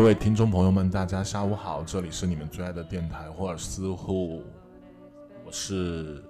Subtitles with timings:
[0.00, 4.42] 各位听众朋友们，大家下午好，这里是你们最爱的电台霍尔斯户，
[5.44, 6.24] 我是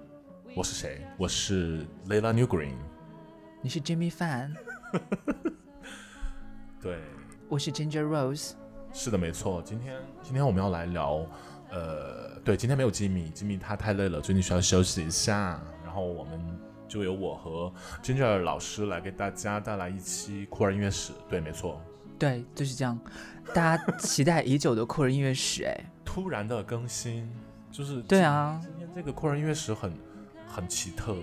[0.57, 1.07] 我是谁？
[1.17, 2.75] 我是 Layla New Green，
[3.63, 4.57] 你是 Jimmy Fan，
[6.83, 6.99] 对，
[7.49, 8.55] 我是 Ginger Rose，
[8.93, 9.63] 是的，没错。
[9.65, 11.25] 今天今天我们要来聊，
[11.71, 16.41] 呃，对，今天没有吉米，吉米他太累了，最近需要休息一下，然后我们
[16.89, 21.13] 就由我和 Ginger 老师来给大家带来一期酷儿音乐史。
[21.29, 21.81] 对，没错，
[22.21, 22.97] 对，就是这样，
[23.55, 25.75] 大家期待已久的酷儿音乐史，哎，
[26.05, 27.27] 突然的更新，
[27.73, 29.93] 就是对啊，今天这个酷儿音乐史很
[30.47, 31.17] 很奇特，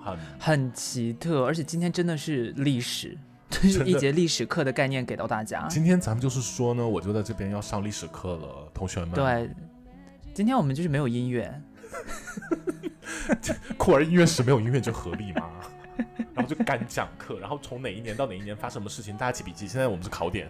[0.00, 3.16] 很很奇特，而且今天真的是历史，
[3.48, 5.66] 就是一节历史课的概念给到大家。
[5.68, 9.10] 今天咱们就是说呢，我就在这边要上历史课了，同学们。
[9.10, 9.48] 对，
[10.34, 11.62] 今天我们就是没有音乐，
[13.78, 15.48] 酷儿音乐史没有音乐就合理吗？
[16.34, 19.66] 然后就干讲课，然后从哪一年到哪一年发生什么事情，大家记笔记。
[19.66, 20.48] 现在我们是考点。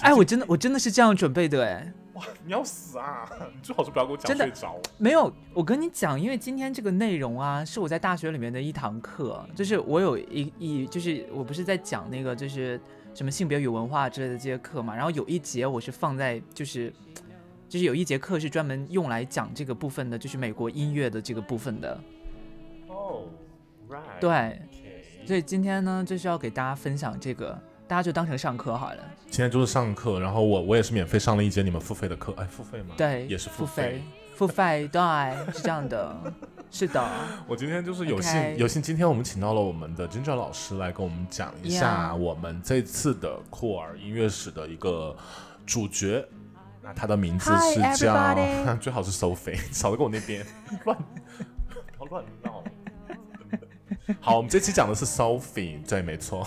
[0.00, 3.28] 哎，我真的我真的是这样准备的，哎，哇，你要死啊！
[3.54, 4.80] 你 最好是不要给我讲睡着。
[4.96, 12.80] 没有，我跟你讲，因为今天这个内容啊，是我在大学里面的一堂课，就是我有一一，就是我不是在讲那个就是
[13.12, 16.90] 什么性别与文化之类的这些课嘛，然后有一节我是放在就是
[17.68, 22.00] 就是有一节课是专门用来讲这个部分的，就是美国音乐的这个部分的，
[22.88, 23.24] 哦
[24.20, 24.60] 对，
[25.26, 28.98] 所以今天呢就是要给大家分享这个，大家就当成上课好了，
[29.30, 32.94] 今天就是上课，然后我我也是免费上了一节你们付费的课，哎，付费吗？
[32.96, 34.02] 对，也是付费。，
[34.34, 35.00] 付费，对，
[35.52, 36.16] 是这样的，
[36.70, 37.06] 是的。
[37.46, 45.14] 我今天就是有幸有幸，今天我们请到了我们的 Ginger 老师来跟我们讲一下我们这次的酷儿音乐史的一个
[45.66, 46.26] 主角。
[46.84, 48.34] 那他的名字是叫
[48.80, 50.44] 最好是 Sophie，少在跟我那边
[50.84, 50.98] 乱，
[51.98, 52.64] 不要乱闹。
[54.20, 56.46] 好，我们这期讲的是 Sophie，对，没错。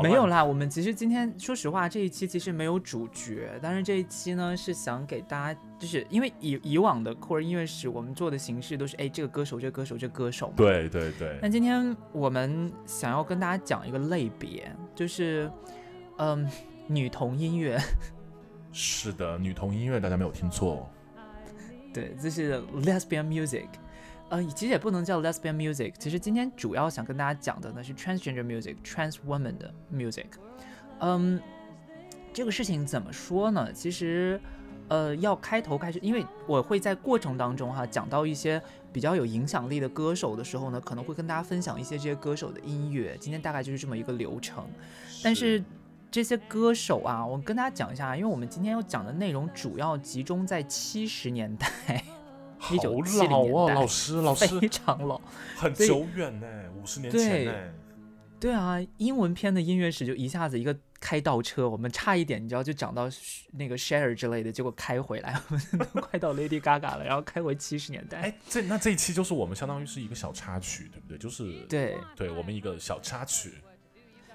[0.00, 10.54] 没有啦，我们其实今天说实话，这一期其实没有主角，但是这一期呢是想给大家，就是因为以以往的酷儿音乐史，我们做的形式都是哎这个歌手这个歌手这个歌手嘛。
[10.56, 15.50] 对对对那，今天我们想要跟大家讲一个类别，就是
[16.18, 16.48] 嗯
[16.86, 17.76] 女童音乐，
[18.70, 20.88] 是的，女童音乐大家没有听错，
[21.92, 23.66] 对，这是 lesbian music。
[24.30, 25.94] 呃，其实也不能叫 lesbian music。
[25.98, 30.26] 其实今天主要想跟大家讲的呢是 transgender music，trans woman 的 music。
[31.00, 31.40] 嗯，
[32.32, 33.72] 这个事情怎么说呢？
[33.72, 34.38] 其实，
[34.88, 38.60] 呃，要开头开始，因为我会在过程当中哈讲到一些
[38.92, 43.16] 比较有影响力的歌手的时候呢，可能会跟大家分享一些这些歌手的音乐。
[43.18, 44.64] 今天大概就是这么一个流程。
[45.22, 45.62] 但是
[46.10, 52.04] 这些歌手啊，我跟大家讲一下，因为我们今天要讲的内容主要集中在七十年代，
[52.58, 55.20] 好1970老哦，年代老师老师非常老。
[55.56, 56.46] 很久远呢，
[56.80, 57.52] 五十年前对呢。
[58.40, 63.08] 对啊，英文片的音乐史就一下子一个开倒车，我们差一点你知道就讲到
[63.50, 68.18] 那个 Share 之类的，结果开回来， 我们都快到 Lady Gaga 了，然后开回七十年代。
[68.18, 71.18] 哎，这那这一期就是我们相当于是一个小插曲，对不对？
[71.18, 73.54] 就是对，对我们一个小插曲。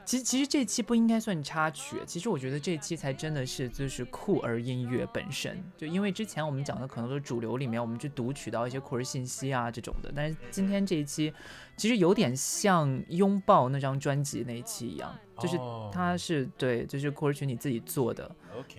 [0.06, 11.34] 其实其实这期不应该算插曲，其实我觉得这期才真的是就是酷儿音乐本身，就因为之前我们讲的可能都是主流里面我们去读取到一些酷儿信息啊这种的，但是今天这一期
[11.78, 15.90] 其实有点像拥抱那张专辑那一期一样，就是哦。
[15.94, 18.30] 它是对，就是酷儿群你自己做的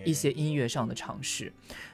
[0.05, 1.53] 一些音乐上的尝试，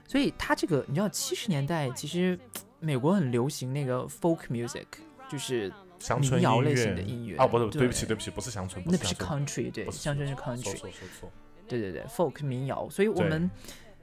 [0.08, 2.38] 所以它这个你知道七十年代其实
[2.78, 4.86] 美国很流行那个 folk music，
[5.28, 10.90] 就是乡村民谣类音乐型的音乐哦，不是，对不起，对不起，不是乡村，那不是 country，对，乡村是 country，说说
[11.20, 11.30] 错。
[11.68, 13.48] 对对对，folk 民谣，所以我们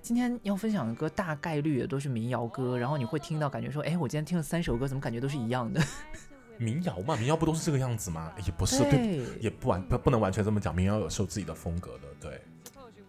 [0.02, 5.82] 今天要分享的歌大概率也都是民谣歌，然后你会听到感觉说，哎，我今天听了三首歌，怎么感觉都是一样的？
[6.58, 8.32] 民谣嘛，民谣不都是这个样子吗？
[8.46, 12.42] 也不是，对，对，也不完不不能完全这么讲，民谣有是有自己的风格的，对。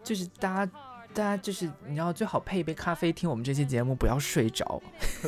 [0.03, 0.73] 就是大家。
[1.15, 4.81] 大家就是你要，最好配一杯咖啡听我们这期节目，不要睡着。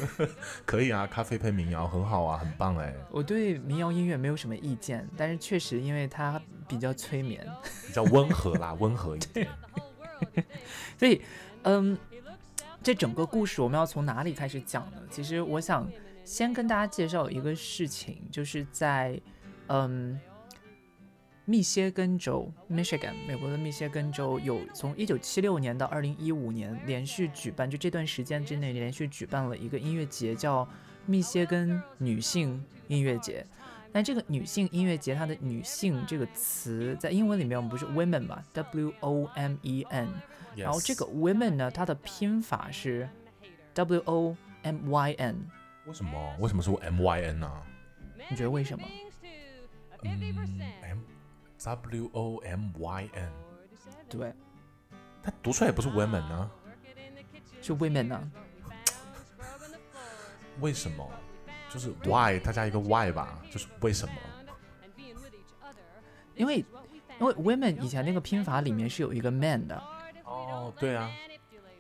[0.65, 7.45] 可以啊，咖啡配民谣很好啊，很棒哎，我对民谣音乐没有什么意见，但是确实因为它比较催眠，
[7.87, 9.49] 比较温和啦，温和一点。
[10.97, 11.21] 所以，
[11.63, 11.99] 嗯，
[12.83, 14.99] 这整个故事我们要从哪里开始讲呢？
[15.11, 15.91] 其实我想
[16.25, 19.21] 先跟大家介绍一个事情，就是在
[19.67, 20.21] 嗯
[21.51, 30.69] 密歇根州 （Michigan） 美国的密歇根州有从一九七六年到二零一五年连续举办，就这段时间之内连续举办了一个音乐节，叫
[31.07, 33.45] 密歇根女性音乐节。
[33.91, 40.09] 那这个女性音乐节，它的“女性”这个词在英文里面我们不是 women 嘛，W O M E N，
[40.55, 43.09] 然后这个 women 呢，它的拼法是
[43.75, 45.45] W O M Y N，
[45.87, 47.53] 为什么为什么是我 M Y N 呢、
[48.31, 48.87] 你觉得为什么？
[50.05, 50.11] 嗯
[50.83, 50.99] ，M
[51.63, 53.33] W O M Y N，
[54.09, 54.33] 对，
[55.23, 56.51] 它读出来也不是 women 呢？
[57.61, 58.33] 是 women 呢？
[60.61, 61.09] 为什么？
[61.73, 64.15] 就是 why，它加一个 why 吧，就是为什么？
[66.35, 66.65] 因为
[67.19, 69.77] 因为 women 以前那个拼法里面是有一个 man 的。
[70.25, 71.11] 哦，对啊。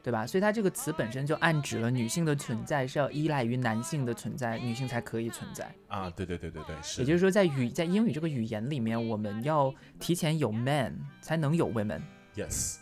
[0.02, 0.26] 对吧？
[0.26, 6.08] 所以它这个词本身就暗指了女性的存在是要依赖于男性的存在，女性才可以存在啊！
[6.11, 7.02] 对对对对对，是。
[7.02, 12.79] 也就是说，在语在英语这个语言里面，我们要提前有 man 才能有 women，yes，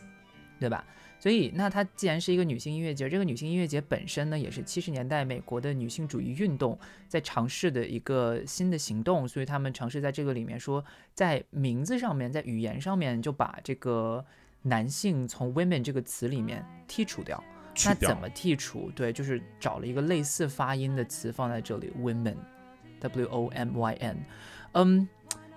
[0.61, 0.85] 对吧？
[1.19, 6.79] 所以那它既然是一个女性音乐节，这个女性音乐节本身呢，也是七十年代美国的女性主义运动
[7.09, 10.85] 在尝试的一个新的行动，所以他们尝试在这个里面说，
[11.15, 14.25] 在名字上面，在语言上面就把这个。
[14.63, 17.43] 男性从 women 这个词里面剔除掉，
[17.85, 18.91] 那怎么剔除？
[18.95, 24.25] 对，就是找了一个类似发音的词放在这里，women，w o m y n。
[24.73, 25.09] 嗯，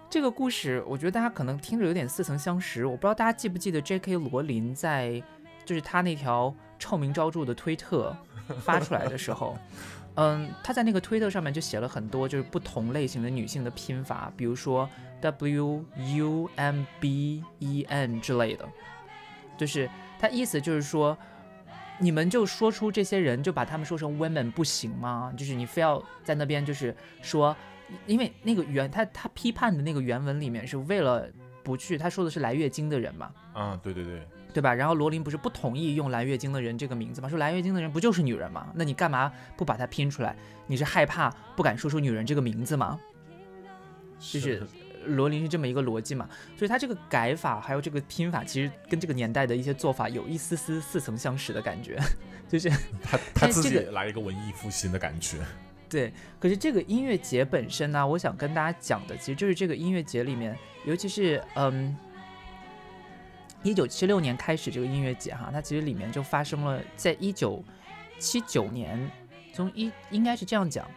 [0.09, 4.15] 这个故事我觉得大家可能听着有点似曾相识，我不知道大家记不记得 J.K.
[4.17, 5.21] 罗琳在
[5.65, 8.15] 就是他那条臭名昭著的推特
[8.59, 9.57] 发出来的时候，
[10.15, 14.87] 嗯，他在那个推特上面就写了很多就是不同类型的女性的拼法，比如说
[15.21, 18.67] w u m b e n 之类的。
[19.61, 19.87] 就是
[20.17, 21.15] 他意思就是说，
[21.99, 25.31] 你们就说出这些人，就把他们说成 women 不行吗？
[25.37, 27.55] 就是你非要在那边就是说，
[28.07, 31.29] 因为那个原他他批判的那个原文里面是为了
[31.61, 33.31] 不去，他说的是来月经的人嘛。
[33.53, 34.73] 啊，对对对，对吧？
[34.73, 37.29] 然后罗琳不是不同意用来月经的人这个名字吗？
[37.29, 38.67] 说来月经的人不就是女人吗？
[38.73, 40.35] 那你干嘛不把它拼出来？
[40.65, 42.99] 你是害怕不敢说出女人这个名字吗？
[44.17, 44.67] 就是。
[45.05, 51.99] 罗琳是这么一个逻辑嘛，所以他这个改法还有这个拼法，其实跟这个年代的一些做法有一丝丝似曾相识的感觉，
[52.47, 52.69] 就是
[53.01, 55.37] 他他自己来一个文艺复兴的感觉。
[55.89, 61.95] 对，可是这个音乐节本身呢，我想跟大家讲的，其实就是这个音乐节里面，尤其是嗯，
[63.61, 67.61] 一九七六年开始这个音乐节哈，它其实里面就发生了，在一九
[68.19, 69.11] 七九年，
[69.53, 70.87] 从一应该是这样讲。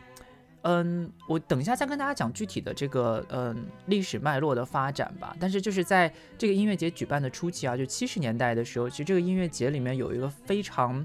[0.65, 5.37] 嗯，我等一下再跟大家讲具体的这个嗯历史脉络的发展吧。
[5.39, 11.05] 但是就是在这个音乐节举办的初期啊，就七十年代的时候，其实这个音乐节里面有一个非常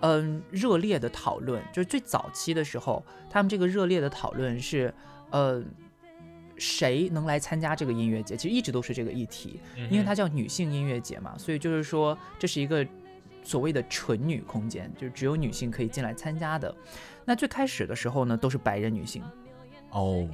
[0.00, 4.94] 嗯热烈的讨论，就是最早期的时候，他们这个热烈的讨论是，
[5.30, 5.60] 呃，
[6.56, 8.36] 谁能来参加这个音乐节？
[8.36, 9.60] 其实一直都是这个议题，
[9.90, 12.86] 因为它叫女性音乐节嘛，所以就是说这是一个
[13.46, 16.74] 所谓的纯女空间，就是只有女性可以进来参加的。
[17.24, 19.22] 那最开始的时候呢，都是白人女性，
[19.90, 20.28] 哦，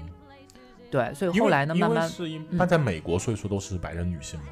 [0.90, 4.46] 对，所以后来呢，慢慢是因那在美国，所以说都是白人女性嘛？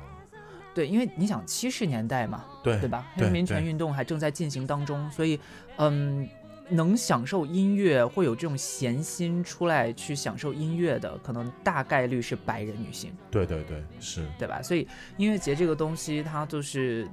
[0.75, 3.07] 对，因为你想七十年代嘛，对对吧？
[3.15, 5.41] 黑人民权运动还正在进行当中，所以
[5.79, 6.29] 嗯。
[6.71, 13.13] 能享受音乐，会有这种闲心出来去享受音乐的，可能大概率是白人女性。
[13.31, 14.63] 对对对，是对吧？
[14.63, 14.87] 所以
[15.17, 17.09] 音乐节这个东西，它就是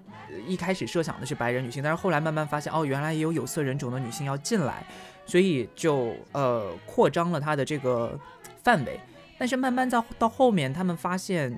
[0.46, 4.86] 一开始设想的是白人女性，但是后来慢慢发现，哦，原来也有有色人种的女性要进来，
[5.26, 8.20] 所以就呃扩张了它的这个
[8.64, 9.00] 范围。
[9.40, 11.52] 但是慢慢到到后面，他们发现，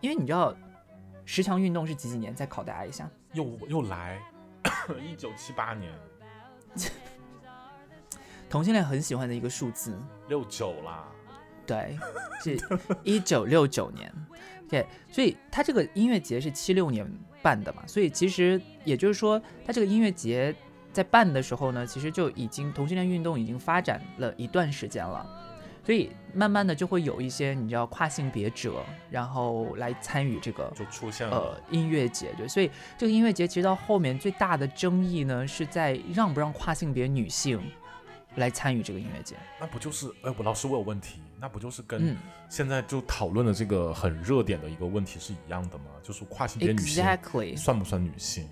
[0.00, 0.54] 因为你知道
[1.24, 2.34] 十强运动是几几年？
[2.34, 4.20] 再考大家一下，又又来，
[5.02, 5.92] 一九七八年。
[8.48, 9.98] 同性恋很喜欢的一个数字，
[10.28, 11.04] 六九啦，
[11.66, 11.98] 对，
[12.42, 12.56] 是
[13.02, 14.12] 一九六九年
[14.66, 17.06] ，OK，所以他这个音乐节是七六年
[17.42, 20.54] 办的嘛，所以其实也就是说，他这个音乐节
[20.92, 25.26] 在办的时候呢，其实就已经同性恋运动已经发展了一段时间了，
[25.84, 31.36] 所以慢慢的就会有一些你知道跨性别者，然后来参与这个就出现了。
[31.36, 37.60] 呃音乐节，对，所以这个音乐节其实到后面最大的争议呢，是在让不让跨性别女性。
[38.36, 42.16] 来参与这个音乐节，那不就是哎，我老师我有问题，那不就是跟
[42.48, 45.84] 现在就讨论的这个很热点的一个问题是一样的吗？
[46.02, 47.04] 就是跨性别女性
[47.56, 48.48] 算不算女性？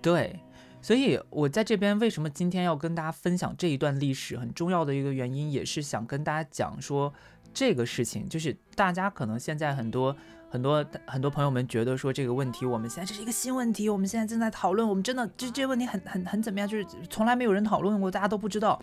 [0.00, 0.38] 对，
[0.80, 7.12] 所以我在这边为什么今天要跟大家分享这一段历史，很重要的一个原因，也是想跟大家讲说
[7.54, 10.16] 这个事情，就是大家可能现在很多
[10.52, 16.68] 很多很多朋友们觉得说这个问题，我们现在这是一个新问题，我们现在正在讨论，我们真的这这个问题很很很怎么样？
[16.68, 18.78] 就是从来没有人讨论过，大家都不知道。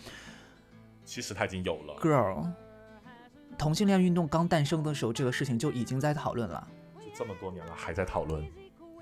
[1.06, 2.44] 其实他已经有了，girl，
[3.56, 8.44] 同性恋运动刚诞生的时候，这个事情就已经在讨论了，就这么多年了还在讨论。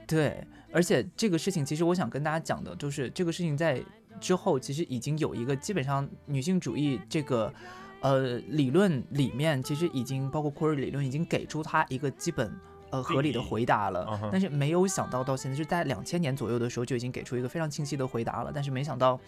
[0.06, 3.82] 对，而且这个事情其实我想跟大家讲的，就是这个事情在
[4.20, 7.54] 之后其实已经有一个基本上女性主义这个
[8.02, 12.54] 呃理论里面，其实已经包括库尔理论已经给出它一个基本
[12.90, 19.20] 呃合理的回答了，但是没有想到到现在就在两千年左右的时候就已经给出一个非常清晰的回答了，但是没想到。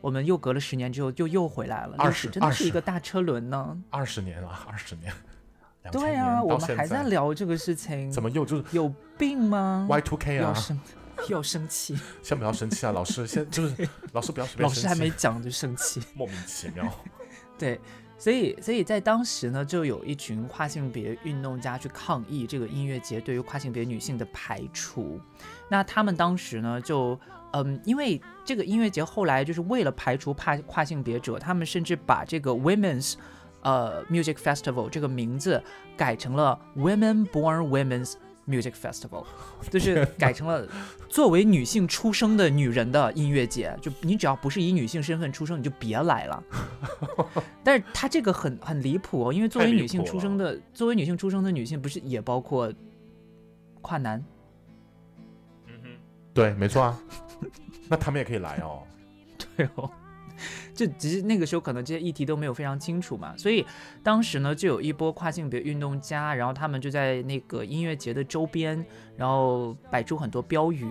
[0.00, 1.94] 我们又隔了十年之后，就又回来了。
[1.96, 3.80] 二十真的是一个大车轮呢。
[3.88, 5.12] 二十年了，二十年。
[5.92, 8.10] 对啊，我们还在聊这个事情。
[8.10, 10.52] 怎么又就是有病吗？Y two K 啊？
[11.28, 16.84] 要生气， 先不要生气啊，老师，先就是 老师不要随便老师还没讲就生气，莫名其妙。
[17.56, 17.80] 对，
[18.22, 25.20] 所以所以在当时呢，就有一群跨性别运动家去抗议这个音乐节对于跨性别女性的排除。
[25.68, 27.18] 那他们当时呢，就
[27.50, 33.14] 嗯，因为这个音乐节后来就是为了排除跨跨性别者，他们甚至把这个 Women's
[33.62, 35.60] 呃 Music Festival 这个名字
[35.96, 38.14] 改成了 Women Born Women's
[38.48, 39.24] Music Festival，
[39.70, 40.66] 就是改成了
[41.08, 43.76] 作为女性出生的女人的音乐节。
[43.80, 46.42] 就你只要不是以女性身份出生，你就别来了。
[47.62, 52.72] 但是他这个很很离谱哦，因为作为女性出生的，作为女性出生的女性，不是也包括
[53.80, 54.24] 跨男？
[55.66, 55.88] 嗯哼，
[56.34, 56.98] 对，没错啊。
[57.88, 58.82] 那他们也可以来哦。
[59.56, 59.90] 对哦。
[60.74, 63.64] 就其实那个时候可能这些议题都没有非常清楚嘛，所以
[64.02, 68.84] 当时呢就有一波跨性别运动家，然后他们就在那个音乐节的周边，
[69.16, 70.86] 然后摆出很多标语，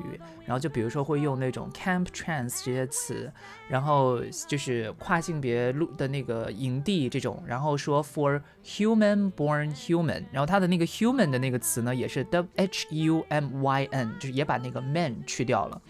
[0.45, 3.31] 然后就比如说会用那种 camp trans 这些词，
[3.67, 15.81] 然后就是跨性别路的那个营地这种，然后说 for human born human，然后他的那个 human 的那个词呢也是 the h u m y n，就是也把那个 man 去掉了，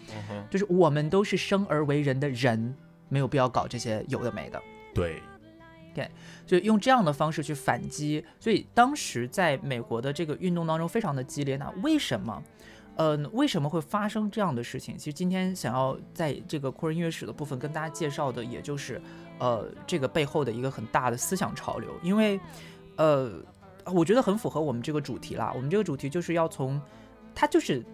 [0.50, 2.74] 就是我们都是生而为人的人。
[3.12, 4.58] 没有必要搞这些有的没的，
[4.94, 5.22] 对，
[5.92, 6.10] 对，
[6.46, 11.58] 就用这样的方式去反击，所以当时在美国的这个运动当中非常的激烈。
[11.58, 12.42] 那为什么，
[12.96, 14.96] 嗯，为什么会发生这样的事情？
[14.96, 18.98] 其实今天想要在这个酷人音乐史的部分跟大家介绍的，也就是，
[19.38, 21.90] 呃，这个背后的一个很大的思想潮流。
[22.02, 22.40] 因为，
[22.96, 23.30] 呃，
[23.84, 25.52] 我觉得很符合我们这个主题啦。
[25.54, 26.80] 我们这个主题就是要从，
[27.34, 27.84] 它就是。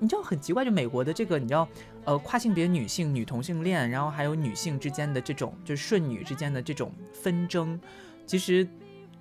[0.00, 1.68] 你知道很奇怪，就美国的这个，你知道，
[2.06, 7.78] 呃，跨性别女性、女同性恋，然后还有女性之间的这种，就是顺女之间的这种纷争，
[8.26, 8.66] 其实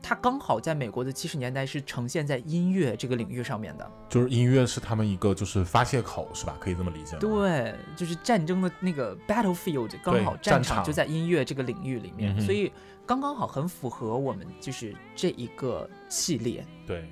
[0.01, 6.55] 它刚好在美国的七十年代是呈现在音乐这个领域上面的，就是音乐是他们一个就是发泄口，是吧？
[6.62, 7.17] 可以这么理解。
[7.17, 12.71] 对，就是战争的那个 battlefield，刚好战场就在音乐这个领域里面，所以
[13.05, 16.65] 刚刚好很符合我们就是这一个系列。
[16.88, 17.05] 对。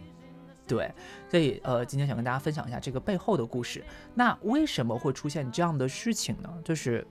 [0.68, 0.94] 对，
[1.30, 3.82] 所以呃，今天想跟大家分享一下这个背后的故事。
[4.14, 6.54] 那为什么会出现这样的事情呢？
[6.64, 7.08] 就是，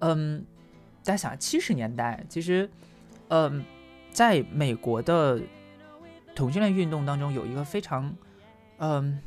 [0.00, 0.44] 嗯，
[1.04, 2.68] 大家想，七十年代其实，
[3.28, 3.64] 嗯，
[4.10, 5.40] 在美国的
[6.34, 8.12] 同性恋运动当中，有一个非常，
[8.78, 9.18] 嗯，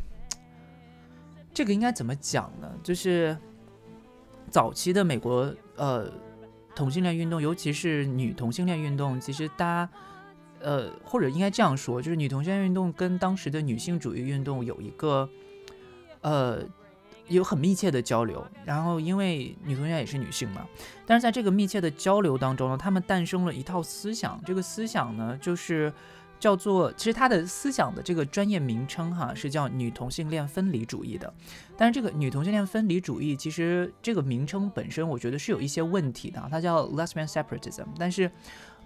[1.53, 2.69] 这个应该怎么讲呢？
[2.83, 3.37] 就是
[4.49, 6.11] 早期的美国呃
[6.75, 9.89] 同性恋运动，尤其是女同性恋运动，其实大家。
[10.63, 15.27] 呃，或者应该这样说，就是女同性恋运动跟当时的女性主义运动有一个，
[16.21, 16.63] 呃，
[17.27, 18.45] 有很密切的交流。
[18.63, 20.67] 然后，因为女同性恋也是女性嘛，
[21.05, 24.39] 但是在这个密切的交流当中呢，他们诞生了一套思想。
[24.45, 25.91] 这个思想呢，就是
[26.39, 31.33] 叫做，其实它的思想的这个专业名称哈，是叫女同性恋分离主义的。
[31.75, 36.47] 但是这个女同性恋分离主义，其实这个名称本身，我觉得是有一些问题的。
[36.51, 38.29] 它叫 lesbian separatism，但是。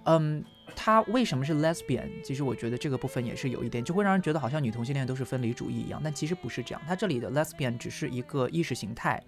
[0.06, 0.44] 嗯，
[0.76, 2.10] 他为什么是 lesbian？
[2.24, 6.82] 其实我觉得这个部分也是有一点，就会让人觉得好像女同性恋都是分离主义一样，但其实不是这样。
[6.88, 9.22] 他这里的 lesbian 只是一个意识形态。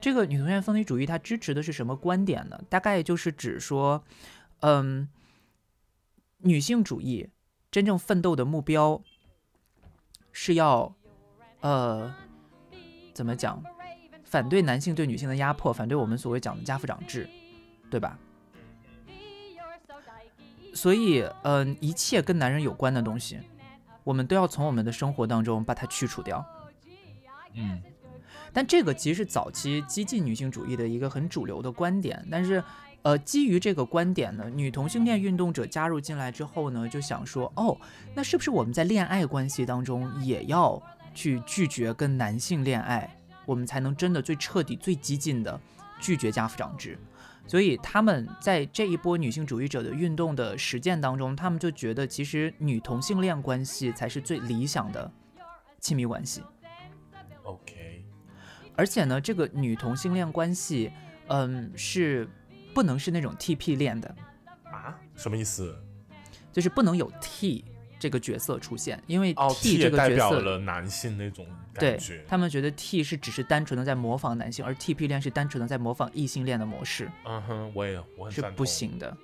[0.00, 2.58] 这个女同性恋分离主义，它支持的是什么观点呢？
[2.68, 4.02] 大概就是指说，
[4.60, 5.08] 嗯，
[6.38, 7.28] 女性主义
[7.70, 9.02] 真正奋斗的目标
[10.32, 10.94] 是要，
[11.60, 12.14] 呃，
[13.12, 13.62] 怎么讲？
[14.24, 17.28] 反对男性对女性的压迫，反对我们所谓讲的家父长制，
[17.90, 18.16] 对吧？
[20.80, 23.38] 所以，嗯，一切跟男人有关的东西，
[24.02, 26.42] 我们都要从我们的生活当中把它去除掉。
[27.52, 27.82] 嗯，
[28.50, 32.26] 但这个其实是早期激进女性主义的一个很主流的观点。
[32.30, 32.64] 但是，
[33.02, 37.76] 呃，基于这个观点呢，女同性恋运动者加入进来之后呢，就想说，哦，
[38.14, 40.82] 那是不是我们在恋爱关系当中也要
[41.14, 45.60] 去拒绝跟男性恋爱，我们才能真的最彻底、最激进的
[46.00, 46.98] 拒绝家父长制？
[47.50, 55.10] 所以他们在这一波女性主义者的运动的实践当中，他们就觉得其实女同性恋关系才是最理想的
[55.80, 56.44] 亲密关系。
[57.42, 58.04] OK，
[58.76, 60.92] 而且呢，这个女同性恋关系，
[61.26, 62.28] 嗯，是
[62.72, 64.14] 不能是那种 TP 恋的
[64.66, 64.96] 啊？
[65.16, 65.76] 什么意思？
[66.52, 67.64] 就是不能有 T。
[67.98, 71.46] 这个角色出现，因为 T 这个角色代表了男性那种
[71.80, 77.10] 感觉，他们觉得 T 是只是单纯的在模仿男性，而 TP 恋是单纯的在模仿异性恋的模式。
[77.24, 79.16] 嗯哼，我也我很是不行的，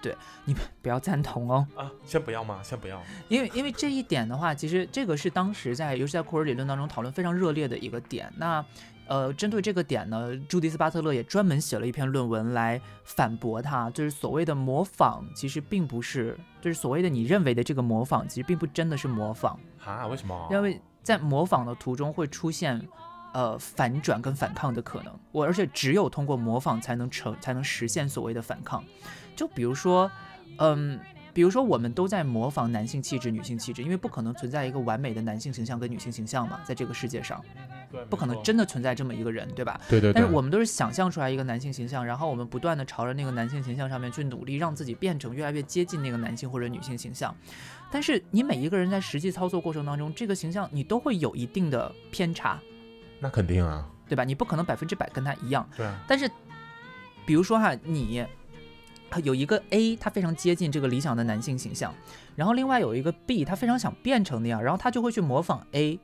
[0.00, 1.66] 对你们不要赞同哦。
[1.76, 2.60] 啊，先不要吗？
[2.62, 3.02] 先不要。
[3.28, 8.32] 因为因为这一点的话，其实这个是当时在尤其在库尔理论当中讨论非常热烈的一个点。
[8.36, 8.64] 那
[9.06, 20.06] 呃，针对这个点呢，朱迪斯巴特勒也专门写了一篇论文来反驳他，就是所谓的模仿，其实并不是，就是所谓的你认为的这个模仿，其实并不真的是模仿啊？
[20.08, 20.46] 为什么？
[20.50, 22.86] 因为在模仿的途中会出现，
[23.32, 25.12] 呃反转跟反抗的可能。
[25.32, 28.84] 我而且只有通过模仿才能成才能实现所谓的反抗。
[29.34, 30.10] 就比如说，
[30.58, 30.98] 嗯。
[31.34, 37.40] 比如说，我们都在模仿男性气质、女性气质，因为不可能存在一个完美的男性形象跟女性形象嘛，在这个世界上，
[38.08, 39.80] 不可能真的存在这么一个人，对吧？
[39.88, 40.12] 对对。
[40.12, 47.34] 但是我们都是想象出来一个男性形象，然后我们不断的朝着那个男性形象上面去努力，让自己变成越来越接近那个男性或者女性形象。
[47.90, 52.60] 但是你每一个人在实际操作过程当中，这个形象你都会有一定的偏差。
[53.20, 54.24] 那肯定啊，对吧？
[54.24, 55.68] 你不可能百分之百跟他一样。
[55.76, 55.86] 对。
[56.06, 56.30] 但是，
[57.26, 58.24] 比如说哈，你。
[59.24, 61.94] 有一个 A，他非常接近这个理想的男性形象，
[62.36, 65.98] 然后另外有一个 B，他非常想变成那样，然后他就会去模仿 A，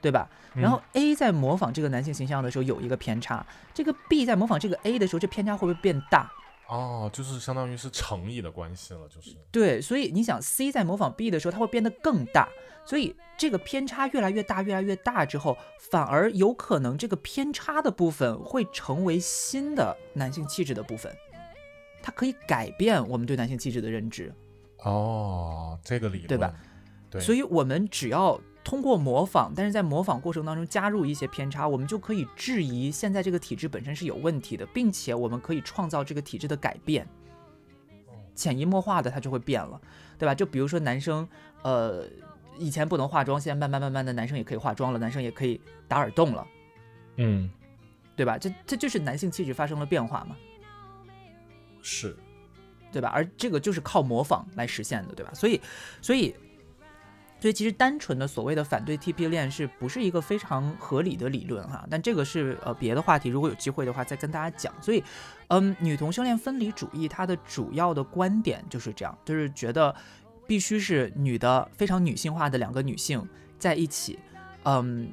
[0.00, 0.28] 对吧？
[0.54, 6.30] 然后 A 在模仿这个男性形象的时候有一个偏差，这个 B 在模仿这个 A 的时候，这偏差会不会变大？
[6.68, 9.36] 哦，就是相当于是乘以的关系了，就是。
[9.52, 12.48] 对，所以你想 C 在模仿 B 的时候，它会变得更大，
[12.84, 15.56] 所以这个偏差越来越大，越来越大之后，
[15.90, 21.14] 反而有可能这个偏差的部分会成为新的男性气质的部分。
[22.02, 24.32] 它可以改变我们对男性气质的认知，
[24.78, 26.52] 哦，这个理论对吧？
[27.10, 37.06] 对，所以我们只要通过模仿，但是在模仿过程当中加入一些偏差，我们就可以质疑现在这个体制本身是有问题的，并且我们可以创造这个体制的改变，
[38.34, 39.80] 潜移默化的它就会变了，
[40.18, 40.34] 对吧？
[40.34, 41.28] 就比如说男生，
[41.62, 42.08] 呃，
[42.58, 46.44] 以前不能化妆，现在慢慢慢慢的男生也可以化妆了，男生也可以打耳洞了，
[47.18, 47.48] 嗯，
[48.16, 48.36] 对吧？
[48.36, 50.36] 这这就是男性气质发生了变化嘛。
[51.82, 52.16] 是，
[52.90, 53.12] 对吧？
[53.14, 55.32] 而这个就是靠模仿来实现的，对吧？
[55.34, 55.60] 所以，
[56.02, 56.34] 所以，
[57.46, 61.86] 所以其实单纯的所谓的反对 TP 恋是不是一个非常合理的理论哈？
[61.88, 64.74] 但这个是呃别的话题，如果有机会的话再跟大家讲。
[64.82, 65.00] 所以，
[65.46, 69.94] 嗯，女同性恋分离主义它的主要的观点就是这样，就是觉得
[70.44, 73.24] 必须是女的非常女性化的两个女性
[73.60, 74.18] 在一起，
[74.64, 75.08] 嗯，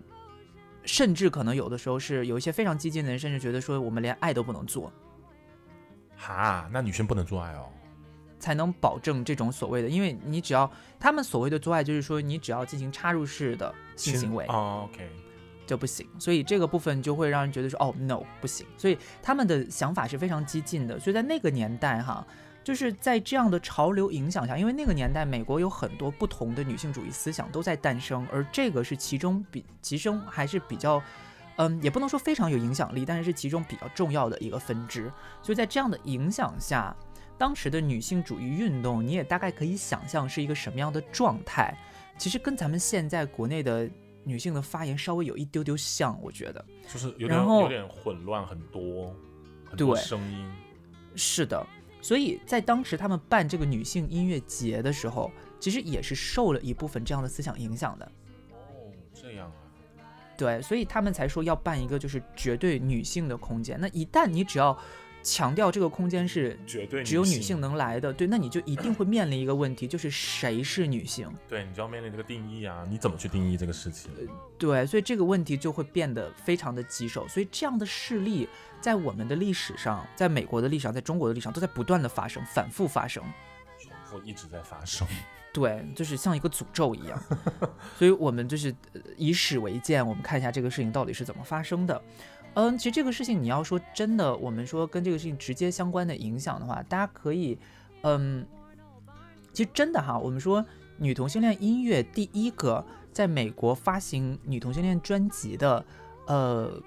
[0.83, 4.91] 甚至可能有的时候是有一些非常激进的人，甚至觉得说我们连爱都不能做。
[6.17, 7.69] 哈，那女生不能做爱哦，
[8.43, 15.09] 才能保证这种所谓的，因为你只要他们所谓的做爱，就是说你只要进行插入式的性行为，OK，
[15.65, 16.05] 就不行。
[16.19, 18.67] 所以这个部分就会让人觉得说，哦，no，不行。
[18.77, 20.99] 所以他们的想法是非常激进的。
[20.99, 22.27] 所以在那个年代，哈，
[22.65, 31.01] 就是在这样的潮流影响下，因为那个年代美国有很多不同的女性主义思想都在诞生，而这个是其中比其中还是比较。
[31.55, 35.03] 嗯，也不能说非常有影响力，但是是其中比较重要的一个分支。
[35.43, 36.95] 所以在这样的影响下，
[37.43, 41.77] 当时的女性主义运动，你也大概可以想象是一个什么样的状态。
[42.17, 43.89] 其实跟咱们现在国内的
[44.23, 49.13] 女性的发言稍微有一丢丢像，我觉得就是有点有点混乱，很多
[49.65, 50.49] 很多声音。
[51.17, 51.67] 是的，
[52.01, 55.29] 所以在当时他们办这个女性音乐节的时候，
[55.59, 58.09] 其实也是受了一部分这样的思想影响的。
[58.51, 59.59] 哦，这样啊。
[60.37, 63.77] 对，所以他们才说要办一个就是绝对女性的空间。
[63.77, 64.75] 那一旦你只要
[65.23, 71.27] 强调这个空间是绝对只有女性能来的，对，那你就一定会面临一个问题，就是谁是女性？
[71.47, 74.11] 对，你就要面临这个定义啊，你怎么去定义这个事情？
[74.57, 77.25] 对，所以这个问题就会变得非常的棘手。
[77.27, 78.47] 所以这样的事例
[78.81, 83.23] 在我们的历史上，在美国的历史上，在中国的历史上都在不断的发生，反复发生，
[83.79, 85.07] 重复一直在发生。
[85.53, 87.23] 对，就是像一个诅咒一样，
[87.97, 88.75] 所以我们就是
[89.15, 92.01] 以史为鉴，我们看一下这个事情到底是怎么发生的。
[92.55, 97.57] 嗯，其实这个事情你要说真的，我们说跟这个事情直接相关的影响的话，大家可以，
[98.01, 98.45] 嗯，
[99.51, 100.63] 其实真的哈，我们说
[100.97, 105.83] 女同性恋音乐第一个在美国发行女同性恋专辑的，
[106.27, 106.79] 呃，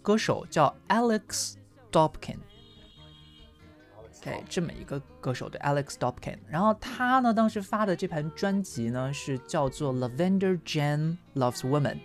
[0.00, 1.56] 歌手叫 Alex
[1.90, 2.38] Dobkin。
[4.20, 11.98] OK，这么一个歌手对 Alex Dobkin，然后他呢当时发的这盘专辑呢是叫做 Lavender Jane Loves Women。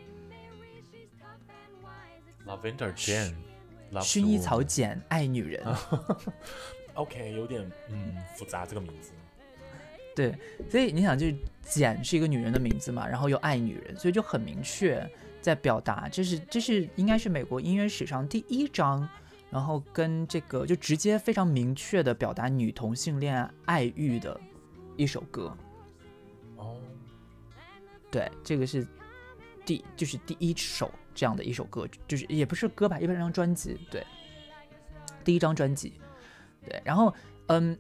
[2.48, 3.34] Lavender Jane，
[4.02, 5.64] 薰衣草简爱女人。
[6.96, 9.12] OK，有点嗯复杂这个名字。
[10.16, 10.36] 对，
[10.70, 15.08] 所以你想，就是简是一个女人的名字嘛，然后又爱女人，所以就很明确
[15.42, 19.08] 在表达，这是这是应该是美国音乐史上第一张。
[19.50, 24.38] 然后跟这个就直接非常明确的表达女同性恋爱欲的
[24.98, 25.56] 一首歌，
[26.58, 26.76] 哦，
[28.12, 28.86] 对，这个是
[29.66, 34.06] 第就是第一首这样的一首歌，就是也不是歌吧，一般张专辑，对，
[35.24, 36.00] 第一张专辑，
[36.64, 37.12] 对，然后
[37.48, 37.76] 嗯，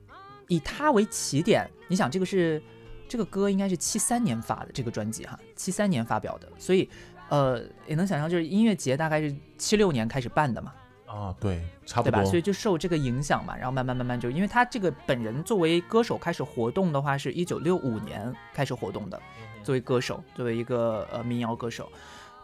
[0.47, 2.59] 以它为起点，你想这个是
[3.07, 6.89] 这个歌应该是七三年发的这个专辑哈，七三年发表的，所以
[7.29, 10.73] 呃也能想象就是音乐节大概是七六年开始办的嘛。
[11.05, 12.25] 啊，对，差不多，对吧？
[12.25, 19.17] 所以就受这个影响嘛，然后慢慢慢慢就，因为他这个本人作为歌手开始活动的话，是一九六五年开始活动的，
[19.63, 21.89] 作为歌手，作为一个呃民谣歌手，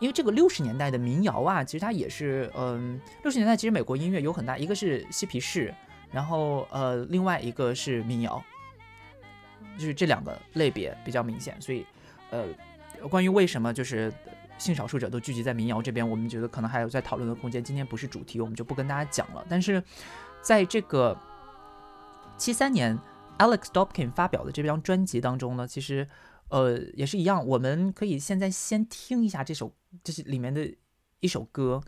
[0.03, 5.73] 因为这个六十年代的民谣啊，其实它也是，嗯，六十年代其实美国音乐有很大，一个是嬉皮士，
[6.11, 8.43] 然后呃，另外一个是民谣，
[9.77, 11.55] 就是这两个类别比较明显。
[11.61, 11.85] 所以，
[12.31, 12.45] 呃，
[13.09, 14.13] 关于为什么就是
[14.57, 17.63] 性少数者都聚集在民谣这边，我们觉得可能还有在讨论的空间。
[17.63, 19.45] 今天不是主题，我们就不跟大家讲了。
[19.47, 19.81] 但是，
[20.41, 21.17] 在这个
[22.37, 22.99] 七三年
[23.37, 26.05] Alex Dobkin 发表的这张专辑当中呢，其实。
[26.53, 30.71] 呃，也是一样，我们可以现在先听一下这首，就是里面的
[31.19, 31.81] 一首歌，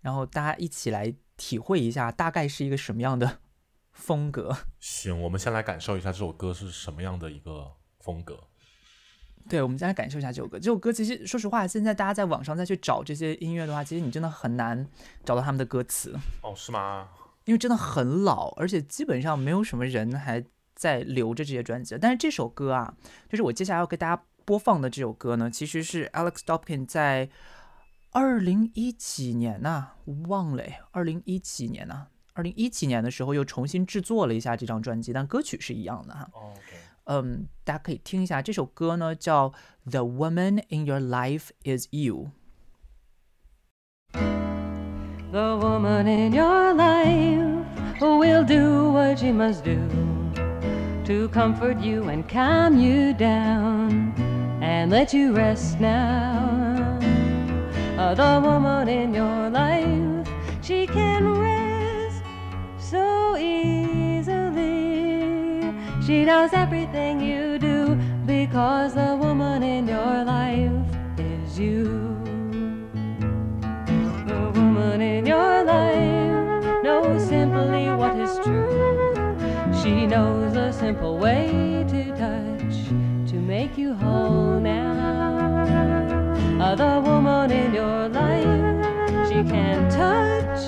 [0.00, 3.38] 然后大家一起来体会一下，大概是一个什么样的
[3.92, 4.52] 风格。
[4.80, 8.48] 行，我们先来感受一下这首歌是什么样的一个风格。
[9.48, 10.58] 对，我们先来感受一下这首歌。
[10.58, 14.84] 这首歌其实，说实话，现在大家在网上再去找这些音乐的话，其实你真的很难
[15.24, 16.12] 找到他们的歌词。
[16.42, 17.10] 哦，是吗？
[17.44, 20.44] 因为真的很老，而且基本上没有什么人还。
[20.74, 22.94] 在留着这些专辑，但是这首歌啊，
[23.28, 27.30] 就是我接下来要给大家播放的这首歌呢，其实是 Alex Dopkin 在
[28.10, 29.92] 二零一几年呐，
[30.28, 36.30] 忘了，二零一几年呐，二零一几年的时候又重新制作了一下这张专辑，但歌曲是一样的哈。
[37.04, 39.52] 嗯，大家可以听一下这首歌呢，叫
[39.90, 42.30] The Woman in Your Life Is You。
[45.32, 47.64] The woman in your life
[48.00, 50.13] will do what she must do.
[51.04, 54.14] To comfort you and calm you down
[54.62, 56.98] and let you rest now.
[57.96, 60.28] The woman in your life,
[60.62, 62.22] she can rest
[62.78, 64.62] so easily.
[66.06, 70.72] She knows everything you do because the woman in your life
[71.18, 71.84] is you.
[74.26, 78.94] The woman in your life knows simply what is true.
[79.82, 80.43] She knows
[80.84, 82.76] simple way to touch
[83.26, 86.34] to make you whole now.
[86.60, 90.60] Other woman in your life, she can touch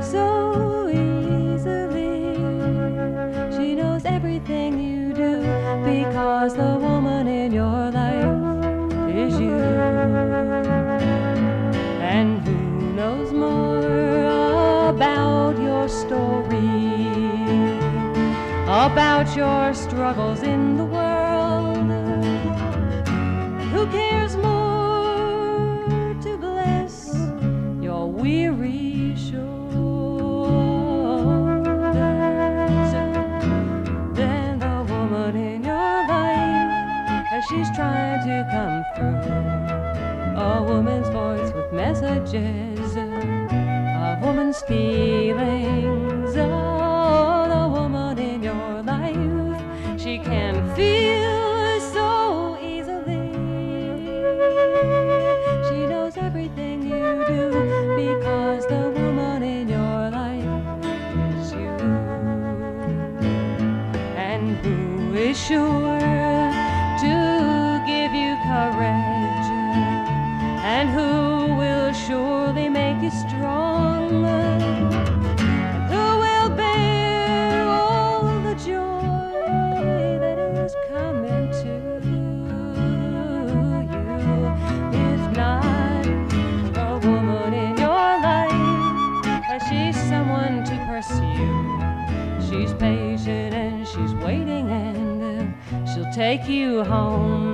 [0.00, 2.36] so easily.
[3.56, 5.40] She knows everything you do
[5.84, 6.77] because the
[18.92, 21.76] about your struggles in the world.
[23.72, 27.14] Who cares more to bless
[27.82, 30.52] your weary shoulders
[34.16, 39.20] than the woman in your life as she's trying to come through?
[40.40, 45.87] A woman's voice with messages of woman's feelings.
[96.38, 97.47] Take you home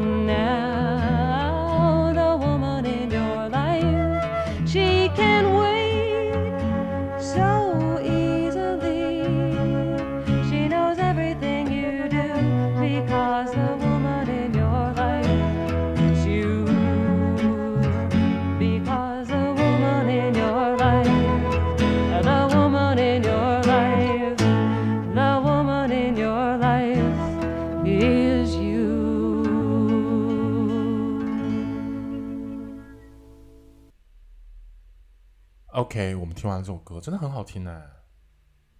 [35.74, 37.82] OK，我们听完了这首歌，真的很好听呢。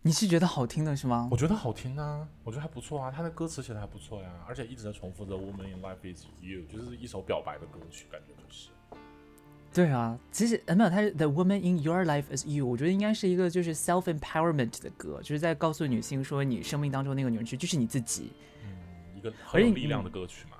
[0.03, 1.29] 你是觉得好听的是吗？
[1.29, 8.69] 我觉得好听啊，我觉得还不错啊，他的歌词写的还不错呀，而且一直在重复着 “Woman in life is you”，就是一首表白的歌曲，感觉就是。
[9.73, 18.31] 对啊，其实没有，他是 “The woman in your life is you”，我觉得应该是一个就是 self empowerment 的歌，就是在告诉女性说，你生命当中那个女人就是你自己。
[18.63, 20.54] 嗯，一个很有力量的歌曲嘛。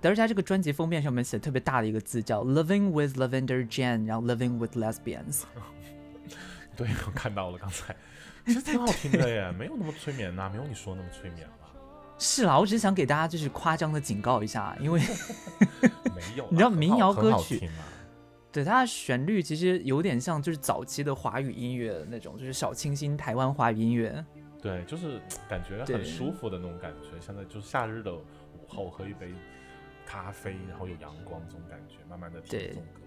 [0.00, 5.42] 德尔加这个专辑封面上面写特别大的一个字叫 “Living with Lavender Jane”，然后 “Living with Lesbians”。
[6.76, 7.94] 对，我看到了刚才，
[8.46, 11.68] 其实挺好听的耶，没有那么催眠呐，没有你说那么催眠吧？
[12.18, 15.00] 是啦，我只是想给大家就是夸张的警告一下，因为
[16.16, 17.68] 没有， 你知道民谣歌曲，
[18.50, 24.24] 对它的旋律其实有点像就是早期的华语音乐那种，就是小清新台湾华语音乐。
[24.62, 27.18] 对，就是感觉很舒服的那种感觉。
[27.20, 28.24] 现在就是夏日的午
[28.66, 29.32] 后，喝一杯
[30.10, 33.00] 咖啡，然后有阳光这种感觉，慢慢的听这种歌。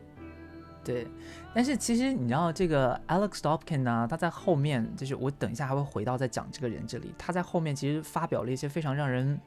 [0.86, 1.06] 对，
[1.54, 9.38] 但是其实你知道这个 Alex Dopkin 呢，他在后面就是我等一下还会回到再讲这个人这里，他在后面其实发表了一些非常让人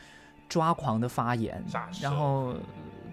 [0.46, 1.64] 抓狂的发言，
[2.02, 2.54] 然后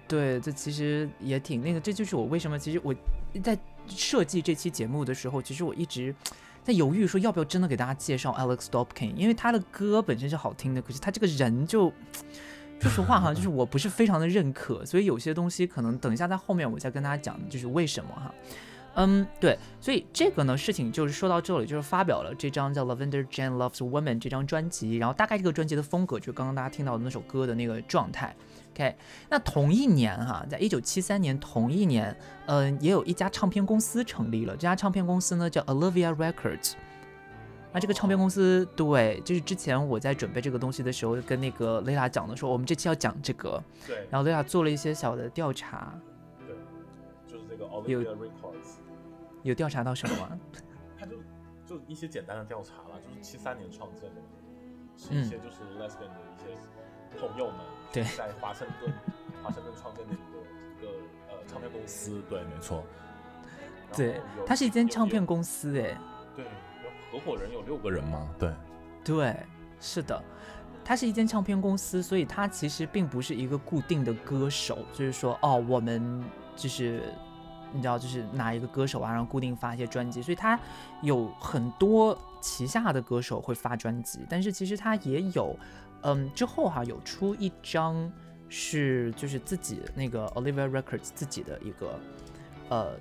[0.05, 2.93] 对，这其实也挺那个，这就是我为什么其实我
[3.41, 6.13] 在设计这期节目的时候，其实我一直
[6.61, 11.91] 在犹豫说要不要真的给大家介绍 Alex Dopkin，因为他的歌本身是好听的，可是他这个人就。
[12.79, 18.33] 说实话哈，就是我不是非常的认可，所以有些东西可能等一下在后面我再跟大家讲，就是为什么哈。
[18.95, 28.35] 嗯，对，所以这个呢事情就是说到这里，就是发表了这张叫 Lavender Jane Loves Women 这张专辑，然后大概这个专辑的风格就是刚刚大家听到的那首歌的那个状态。
[28.73, 28.95] OK，
[29.29, 36.73] 那同一年哈，在一九七三年同一年，嗯，也有一家唱片公司成立了，这家唱片公司呢叫 Olivia Records。
[37.73, 45.99] 那这个唱片公司，对，就是之前我在准备这个东西的时候，跟那个雷拉讲的说，我们这期要讲这个，对，然后雷拉做了一些小的调查，
[46.45, 46.55] 对，
[47.27, 48.77] 就是这个 Olivia Records，
[49.41, 50.39] 有调查到什么吗？
[50.99, 51.15] 他就
[51.65, 54.21] 就一些简单的调查了，就是七三年创建的，
[54.95, 57.55] 是一些就是 Lesbian 的一些朋友们，
[57.91, 58.93] 对，在华盛顿，
[59.41, 60.39] 华盛顿创建的一个
[60.77, 60.91] 一个
[61.31, 62.83] 呃唱片公司，对，没错，
[63.97, 65.97] 对，它是一间唱片公司，哎，
[66.35, 66.45] 对。
[67.13, 68.27] 合伙人有六个人吗？
[68.39, 68.51] 对，
[69.05, 69.35] 对，
[69.79, 70.19] 是的，
[70.83, 76.23] 它是一间唱片公司，所以它其实并不是一个固定的歌手，就是说，哦，我们
[76.55, 77.03] 就是
[77.71, 80.59] 你知道，就是哪一个歌手啊，然后固定发一些专辑，所以它
[81.03, 85.55] 有很多旗下的歌手会发专辑，但是其实它也有，
[86.01, 88.11] 嗯，之后哈有出一张
[88.49, 91.99] 是就是自己那个 Olivia Records 自己的一个，
[92.69, 92.93] 呃，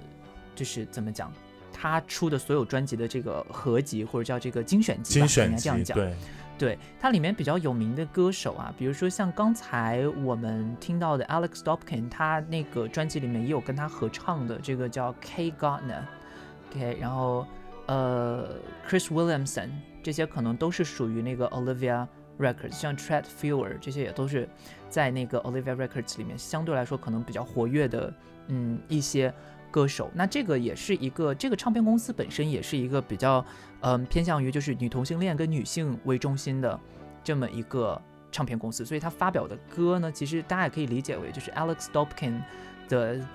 [0.55, 1.33] 就是怎么讲？
[1.73, 6.15] 他出的所有专辑的这个合集，或者叫这个精选集，精选集，这样讲，对，
[6.59, 17.47] 对，它里面比较有名的歌手啊，比如说像刚才我们听到的 Alex Dopkin，他那个专辑里面也有跟他合唱的这个叫 K Gardner，OK，然后
[17.87, 18.49] 呃
[18.89, 19.71] Chris Williamson
[20.03, 22.07] 这些可能都是属于那个 Olivia
[22.39, 24.49] Records，像 Tread Fewer 这些也都是
[24.89, 28.13] 在那个 Olivia Records 里面相对来说可能比较活跃的，
[28.49, 29.33] 嗯，一些。
[29.73, 33.45] 歌手，那这个也是一个，这个唱片公司本身也是一个比较，
[33.81, 36.79] 嗯，偏向于就是女同性恋跟女性为中心的
[37.25, 42.43] 这么一个唱片公司，所以他发表的歌呢，其实大家也可以理解为就是 Alex Dobkin
[42.89, 43.27] 的，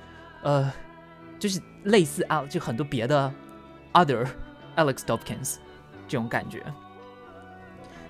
[0.44, 0.72] 呃，
[1.40, 3.34] 就是类似啊，就很多别的
[3.94, 4.28] other
[4.76, 5.56] Alex Dobkins
[6.08, 6.64] 这种感觉，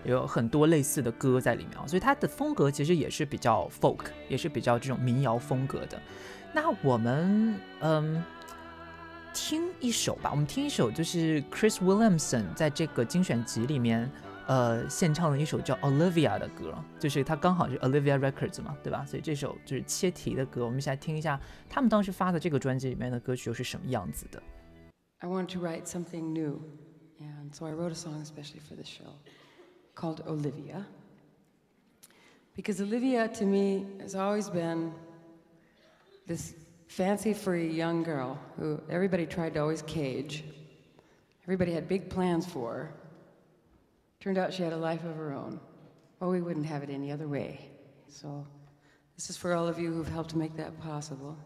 [0.04, 5.98] 有很多类似的歌在里面啊，所以他的风格其实也是比较 folk，也是比较这种民谣风格的。
[6.60, 8.24] 那我们嗯
[9.32, 14.10] 听一首吧，我们听一首就是 Chris Williamson 在这个精选集里面
[14.48, 19.06] 呃献唱的一首叫 Olivia 的歌，就是他刚好是 Olivia Records 嘛，对吧？
[19.06, 21.40] 所以这首就是切题的歌，我们一起来听一下
[21.70, 24.42] 他们当时发的这个专辑里面的歌曲又是什么样子的。
[25.20, 26.60] I want to write something new,
[27.20, 29.14] and so I wrote a song especially for the show
[29.94, 30.88] called Olivia,
[32.56, 34.90] because Olivia to me has always been
[36.28, 36.54] this
[36.88, 40.44] fancy free young girl who everybody tried to always cage.
[41.44, 42.92] Everybody had big plans for.
[44.20, 45.60] Turned out she had a life of her own.
[46.20, 47.70] Well, we wouldn't have it any other way.
[48.10, 48.46] So,
[49.16, 51.38] this is for all of you who've helped make that possible.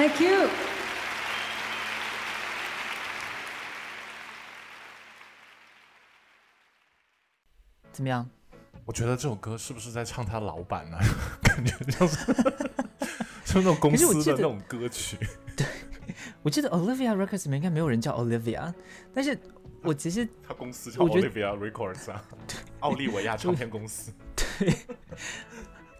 [0.00, 0.48] Thank you.
[7.92, 8.26] 怎么样？
[8.86, 10.96] 我觉得这首歌是不是在唱他老板呢、
[11.44, 12.32] 感觉像是，
[13.44, 15.18] 就那种公司的那种歌曲。
[15.54, 15.66] 对
[16.42, 18.72] 我记得 Olivia Records 里面应该没有人叫 Olivia，
[19.14, 19.38] 但是
[19.82, 22.24] 我其实 他公司叫 Olivia Records 啊，
[22.80, 24.10] 奥利维亚唱片公司。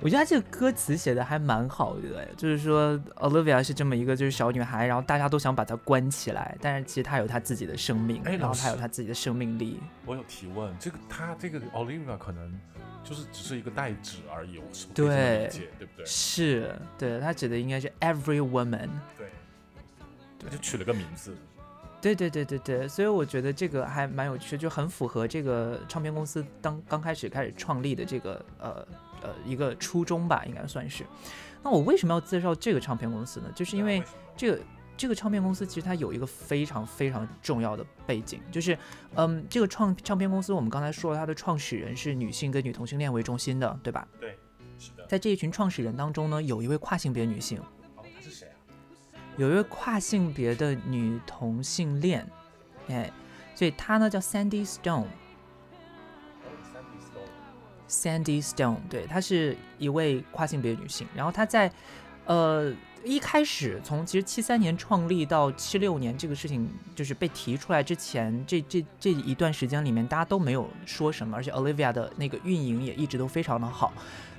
[0.02, 9.78] 我觉得他这个歌词写的还蛮好的，就是说 Olivia 是这么一个就是小女孩，然后大家都想把她关起来，但是其实她有她自己的生命，然后她有她自己的生命力。
[10.06, 12.50] 我有提问，这个她这个 Olivia 可能
[13.04, 16.06] 就是只是一个代指而已，我是不这么对理解，对不对？
[16.06, 18.88] 是，对，她指的应该是 every woman。
[19.18, 19.28] 对，
[20.42, 21.36] 他就取了个名字。
[22.00, 28.86] 对对对对对，所以我觉得这个还蛮有趣，就很符合这个唱片公司当刚开始开始创立的这个呃
[29.22, 31.04] 呃一个初衷吧，应该算是。
[31.62, 33.50] 那我为什么要介绍这个唱片公司呢？
[33.54, 34.02] 就是因为
[34.36, 34.62] 这个
[34.96, 38.76] 这个唱片公司其实它有一个非常非常重要的背景，就是
[39.14, 44.08] 嗯，这个创唱片公司我们刚才说了，它的创始人是女性跟女同性恋为中心的，对吧？
[44.18, 44.38] 对，
[44.78, 45.06] 是的。
[45.06, 47.58] 在这一群创始人当中呢，有一位跨性别女性，
[47.96, 48.56] 哦，她是谁啊？
[49.36, 52.26] 有一位跨性别的女同性恋，
[52.88, 53.10] 哎，
[53.54, 55.06] 所以她呢叫 Sandy Stone。
[57.90, 61.06] Sandy Stone，对，她是一位跨性别女性。
[61.14, 61.70] 然后她在，
[62.24, 62.72] 呃，
[63.02, 73.92] 一开始从其实七三年创立到七六年这个事情就是被提出来之前，这这这一段时间里面，大家都没有说什么，而且 Olivia 的那个运营也一直都非常的好。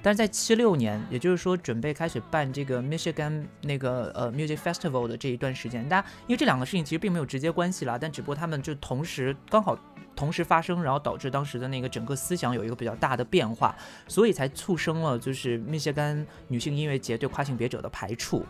[0.04, 9.78] 但是在七六年，也就是说准备开始办这个 Michigan 那个呃 Music Festival 的这一段时间，大家因为这两个事情其实并没有直接关系啦，但只不过他们就同时刚好
[10.16, 13.76] 同时发生，然后导致当时的那个整个思想有一个比较大的变化，
[14.08, 18.46] 所以才促生了就是密歇根女性音乐节对跨性别者的排除。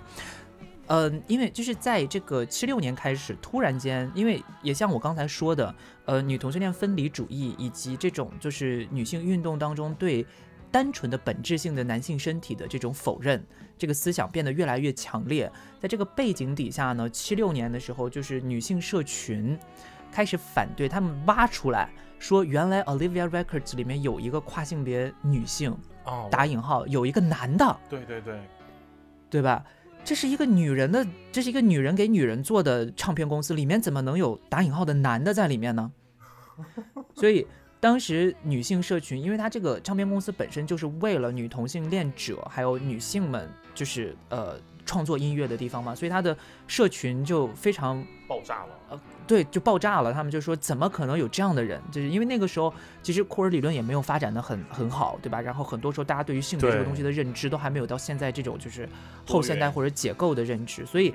[0.88, 10.26] 嗯，因为就是在这个七六年开始，突然间，因为也像我刚才说的，呃，女同性恋分离主义以及这种就是女性运动当中对
[10.70, 13.42] 单纯的本质性的男性身体的这种否认，
[13.78, 15.50] 这个思想变得越来越强烈。
[15.80, 19.58] 在这个背景底下呢，七六年的时候，就是女性社群
[20.12, 28.40] 开始反对，他们挖出来说，原来 Olivia Records 里面有一个跨性别女性，哦，打引号，有一个男的，对对对，
[29.30, 29.64] 对吧？
[30.04, 35.92] 这是一个女人的，这是一个女人给女人做的唱片公司，里面怎么能有打引号的男的在里面呢？
[37.14, 37.46] 所以
[37.80, 46.36] 当时女性社群，因为它这个唱片公司本身就是为了女同性恋者还有女性们，就是呃创作音乐的地方嘛，所以他的
[46.68, 48.70] 社群就非常爆炸了。
[48.90, 50.12] 呃对，就爆炸了。
[50.12, 51.82] 他们就说，怎么可能有这样的人？
[51.90, 55.40] 就是因为那个时候，其实库尔理论也没有发展的很很好，对吧？
[55.40, 58.90] 然后很多时候，大家对于性别这个东西的认知都还没有到现在这种就是
[59.26, 61.14] 后现代或者解构的认知，所以，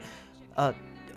[0.55, 0.73] 呃，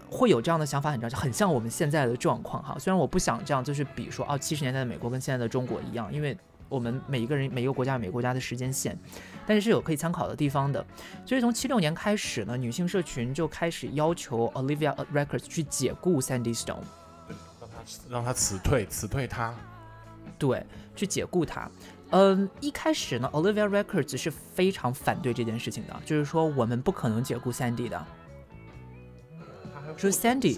[0.09, 2.75] 会有这样的想法很正常，很像我们现在的状况哈。
[2.77, 6.37] 虽然我不想这样，就是比说，哦，七十年代的美国跟现在的中国一样，因为
[6.69, 8.97] 我们每一个人每一个国家有每个国家的时间线，
[9.45, 10.85] 但是是有可以参考的地方的。
[11.25, 16.77] 所以从七六年开始呢，女性社群就开始要求 Olivia Records 去解雇 Sandy Stone。
[17.27, 19.53] 对，让他让他辞退，辞退他。
[20.37, 20.65] 对，
[20.95, 21.69] 去解雇他。
[22.11, 28.05] 嗯，一开始呢，Olivia Records 是非常反对这件事情的，就是说我们不可能解雇 Sandy 的。
[29.97, 30.55] 说 Sandy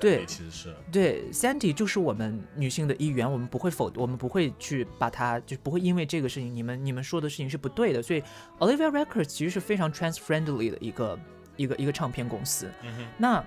[0.00, 8.02] 对其实是对，Sandy 就是我们女性的一员，我们不会否，我们不会去把它，就不会因为这个事情，你们你们说的事情是不对的。
[8.02, 8.22] 所以
[8.58, 11.18] Olivia Records 其实是非常 trans friendly 的一个
[11.56, 12.70] 一个一个唱片公司。
[12.82, 13.44] 嗯，那，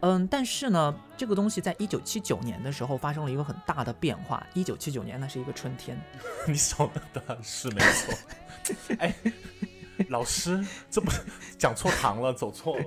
[0.00, 4.44] 嗯，但是呢，这个东西在一九七九年的时候发生了一个很大的变化。
[4.54, 5.96] 一九七九年那是一个春天。
[6.48, 8.14] 你说的是没错。
[8.98, 9.14] 哎，
[10.08, 11.10] 老师，这不
[11.56, 12.84] 讲错堂了，走错了。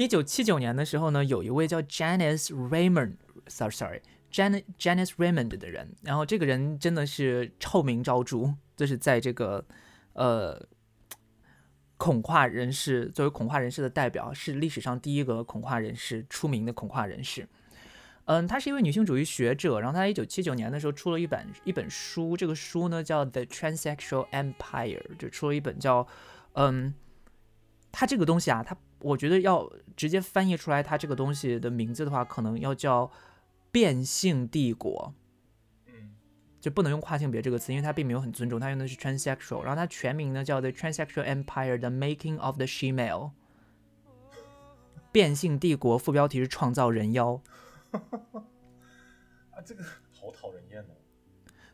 [0.00, 4.00] 一九七九年的时候呢，有一位叫 Janice Raymond，sorry sorry
[4.32, 9.62] Jan Janice Raymond 的人，然后这个人真的是臭名昭著，就是在这个
[10.14, 10.66] 呃
[11.98, 17.46] 恐跨人士作为恐跨人士的代表，是历史上第一个恐跨人士出名的恐跨人士。
[18.24, 26.06] 嗯，他是一位女性主义学者，然后他一九七九年的时候出了一本一本书，这个书呢叫《The Transsexual Empire》，就出了一本叫
[26.54, 26.94] 嗯，
[27.92, 33.10] 他这个东西啊，他我觉得要直接翻译出来，它这个东西的名字的话，可能要叫
[33.70, 35.14] 变性帝国，
[35.86, 36.14] 嗯，
[36.60, 43.30] 就不能用跨性别这个词，因为它并没有很尊重，它用的是 transsexual，然后它全名呢叫 The Transsexual Empire: The Making of the She-Male，
[45.10, 47.40] 变性帝国，副标题是创造人妖。
[47.92, 49.82] 啊，这个
[50.12, 50.94] 好讨人厌哦。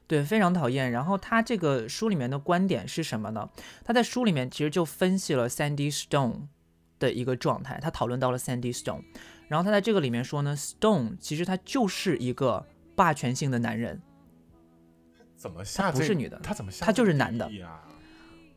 [0.07, 0.93] 对，非常讨厌。
[0.93, 3.51] 然后他这个书里面的观点是什么呢？
[3.85, 6.47] 他在书里面其实就分析了 Sandy Stone
[6.99, 9.03] 的一个状态，他讨论到了 Sandy Stone。
[9.49, 14.01] 然后他在这个里面说呢，Stone 其实他就是一个霸权性的男人。
[15.37, 15.93] 怎么下？
[15.93, 16.87] 不是女的，他怎么下？
[16.87, 17.51] 他就是男的。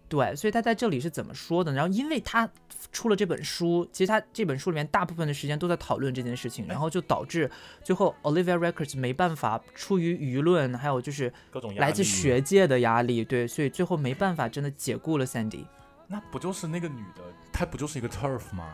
[0.08, 1.72] 对，所以他在这里是怎么说的？
[1.72, 2.50] 然后，因为他
[2.92, 7.48] 出了这本书，其实他这本书里面大部分的时间都在讨论这件事情，然后就导致
[7.84, 11.32] 最后 Olivia Records 没办法，出于舆论还有就是
[11.78, 15.66] 来自学界的压力，对，所以最后没办法真的解雇了 Sandy。
[16.10, 17.22] 那不就是那个女的？
[17.54, 18.68] 她不就是一个 turf 吗？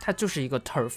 [0.00, 0.94] 她就是一个 turf，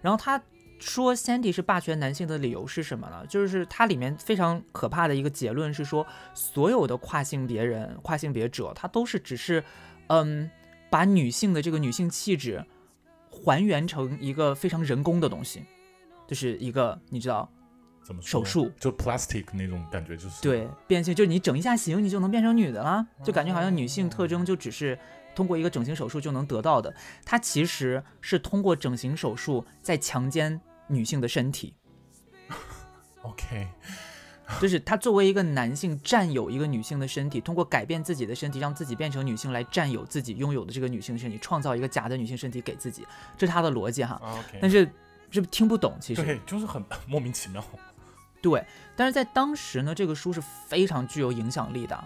[0.00, 0.40] 然后她。
[0.80, 3.26] 说 Sandy 是霸权男性的理由是什么呢？
[3.26, 9.64] 就是它里面非常可怕的一个结论是说，所有的跨性别人、跨性别者，他都是只是，
[10.06, 10.48] 嗯，
[10.88, 12.64] 把女性的这个女性气质
[13.28, 15.64] 还原成一个非常人工的东西，
[16.28, 17.50] 就是一个你知道
[18.08, 24.98] 怎么手术就 plastic 那种感觉，就是对变性，就是你整一下形，你就能变成女的了，就感觉好像女性特征就只是。
[25.34, 26.92] 通过一个整形手术就能得到的，
[27.24, 31.76] 它其实是通过整形手术在强奸女性的身体。
[33.22, 33.68] OK，
[34.60, 43.06] 就是他作为一个男性占有一个女性的身体，通过改变自己的身体，让自己变成女性来占有自己拥有的这个女性身体，创造一个假的女性身体给自己，
[43.36, 44.20] 这是他的逻辑哈。
[44.20, 44.78] OK，但是
[45.30, 45.96] 是不是听不懂？
[46.00, 47.64] 其实对，就是很 莫名其妙。
[48.40, 48.64] 对，
[48.96, 52.04] 但是在当时呢，这个书是非常具有影响力的。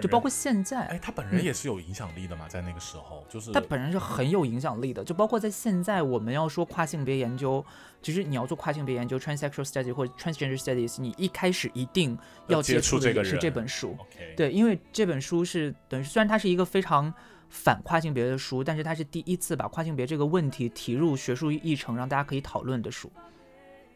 [0.00, 5.04] 就包括现在，哎，他本人也是有影响力的嘛，在那个时候，就是他本人是很有影响力的。
[5.04, 7.64] 就包括在现在，我们要说跨性别研究，
[8.00, 13.96] 其实你要做跨性别研究 （transsexual studies） 或者 transgender studies，你一开始一定要接触的是这本书。
[14.34, 17.12] 对，因为这本书是等于虽然它是一个非常
[17.50, 23.12] 反跨性别的书，但是它是第一次把跨性别这个问题提入学术议程，让大家可以讨论的书。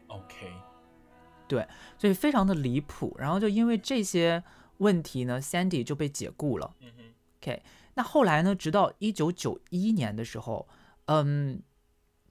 [0.07, 0.47] OK，
[1.55, 3.15] 对，所以非常的离谱。
[3.19, 4.43] 然后就因为这些。
[4.81, 6.73] 问题呢？Sandy 就被解雇了。
[6.79, 7.03] 嗯哼
[7.37, 7.61] OK，
[7.93, 8.55] 那后来呢？
[8.55, 10.67] 直到一九九一年的时候，
[11.05, 11.61] 嗯，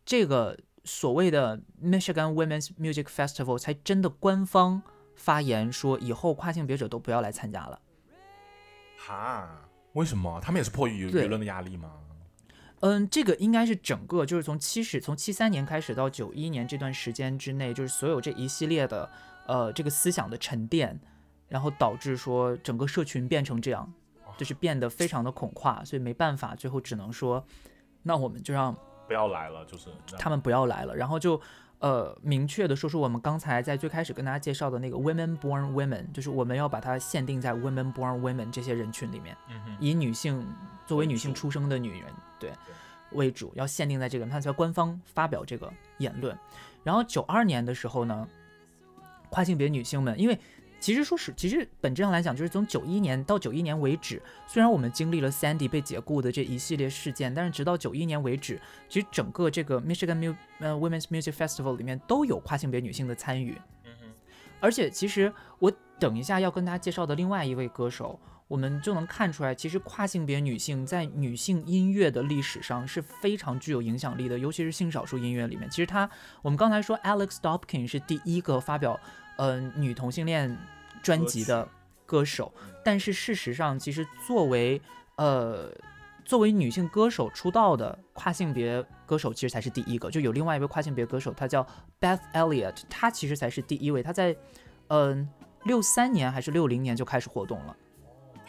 [0.05, 4.83] 这个所谓的 Michigan Women's Music Festival 才真的官方
[5.15, 7.81] 发言说，以后跨性别者都不要来参加了。
[8.99, 9.69] 哈？
[9.93, 10.41] 为什么？
[10.41, 11.93] 他们也是迫于舆论的压力吗？
[12.81, 19.11] 嗯，这个应该是整个就是从七十从七三年开始到九一年这段时间之内，就是所有这一系列的
[19.47, 21.01] 呃这个思想的沉淀。
[21.51, 23.93] 然后导致说整个社群变成这样，
[24.39, 27.45] 就是变得非常的恐跨，所以没办法，最后只能说，
[28.05, 28.73] 那我们就让
[29.09, 31.41] 不要来了，就是他们不要来了，然后就
[31.81, 39.37] 呃明确的说出我们刚才在最开始跟大家介绍的那个 women born women，就是我们要把它限定在 women born women 这些人群里面，
[39.81, 40.47] 以女性
[40.87, 42.05] 作为女性出生的女人
[42.39, 42.53] 对
[43.13, 46.39] 为主，要限定在这个，他才官方发表这个言论。
[46.85, 48.29] 然后九二年的时候呢，
[49.29, 50.39] 跨性别女性们因为。
[50.81, 58.59] 其实说是，其实本质上来讲，就是从九一年到九一年为止，虽然我们经历了 Sandy 被解雇的这一系列事件，但是直到九一年为止，
[58.89, 63.61] 其实整个这个 Michigan Mu 呃 Women's Music Festival 里面都有跨性别女性的参与。
[63.85, 64.07] 嗯哼。
[64.59, 68.19] 而且其实我等一下要跟大家介绍的另外一位歌手，
[68.49, 75.69] 我们就能看出来，其实跨性别女性在女性音乐的历史上是非常具有影响力的，尤其是性少数音乐里面。
[75.69, 76.09] 其实她，
[76.41, 78.99] 我们刚才说 Alex Dobkin 是第一个发表。
[79.43, 80.55] 嗯，女同性恋
[81.03, 81.67] 专辑的
[82.05, 82.53] 歌手，
[82.85, 84.79] 但是事实上，其实作为
[85.17, 85.73] 呃
[86.27, 90.11] 作为女性歌手出道的跨性别歌手，其实才是第一个。
[90.11, 91.67] 就有另外一位跨性别歌手，她叫
[91.99, 94.03] Beth Elliott，她其实才是第一位。
[94.03, 94.37] 她在
[94.89, 95.27] 嗯
[95.65, 97.75] 六三年还是六零年就开始活动了。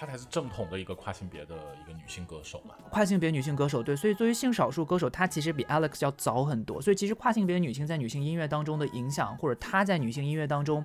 [0.02, 2.74] 她才是正统的一个跨性别的一个女性歌手嘛？
[2.89, 6.82] 跨性别女性歌手，对，所以作为性少数歌手，她其实比 Alex 要早很多。
[6.82, 10.84] 所以其实跨性别女性在女性音乐当中的影响，或者她在女性音乐当中，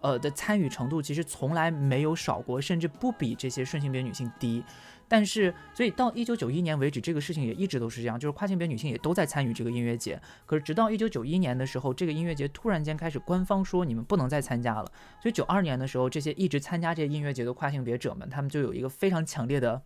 [0.00, 4.64] 呃的参与程度其实从来没有少过，甚至不比这些顺性别女性低。
[5.08, 10.20] 但是，所以到一九九一年为止，这个事情也一直都是这样，就是跨性别女性也都在参与这个音乐节。
[10.44, 14.84] 可是，直到一九九一年的时候，这个音乐节突然间开始官方说你们不能再参加了。
[15.22, 19.80] 所以九二年的时候，这些一直参加这些音乐节的跨性别者们，他们就有一个非常强烈的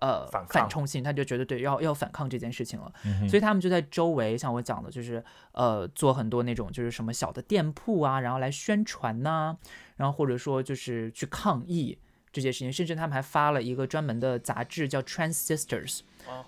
[0.00, 2.92] 呃反反冲性，他就觉得对要要反抗这件事情了。
[3.04, 9.56] 嗯所以他们就在周围，像我讲的，就是呃，做很多那种就是什么小的店铺啊，然后来宣传呐、
[9.96, 11.98] 然后或者说就是去抗议
[12.34, 15.98] 这些事情，甚至他们还发了一个专门的杂志叫《Trans Sisters》，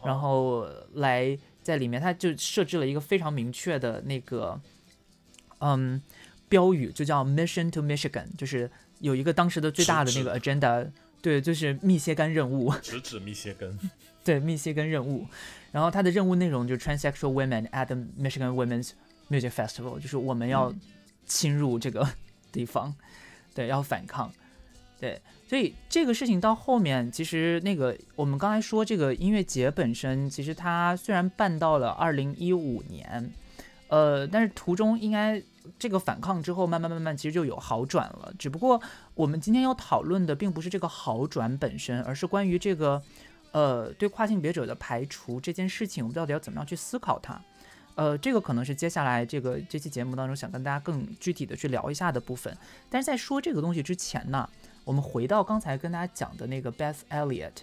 [0.05, 4.61] 然后来在里面，他就设置了一个非常明确的那个
[5.61, 6.03] 嗯
[6.49, 8.69] 标语，就叫 Mission to Michigan，就是
[8.99, 10.91] 有一个当时的最大的那个 agenda，
[11.23, 12.73] 对，就是密歇根任务。
[12.83, 13.79] 直指密歇根，
[14.25, 15.25] 对密歇根任务，
[15.71, 18.91] 然后他的任务内容就是 transsexual women at the Michigan Women's
[19.31, 20.75] Music Festival，就是我们要
[21.27, 22.09] 侵入这个
[22.51, 22.95] 地方，
[23.55, 24.33] 对，要反抗，
[25.01, 33.33] 对，所以这个事情到后面，其实那个我们刚才说这个音乐节本身，其实它虽然办到了二零一五年，
[33.89, 35.43] 呃，但是途中应该
[35.79, 38.81] 这个反抗之后，慢慢慢慢其实就有好转了，只不过
[39.15, 43.03] 我们今天要讨论的并不是这个好转本身，而是关于这个。
[43.53, 47.41] 呃，对跨性别者的排除这件事情，我们到底要怎么样去思考它？
[47.95, 52.55] 呃，这个可能是接下来这个这期节目当中想跟大家更具体的去聊一下的部分。
[52.91, 54.47] 但是在说这个东西之前呢，
[54.87, 57.57] 我们回到刚才跟大家讲的那个 Beth Elliott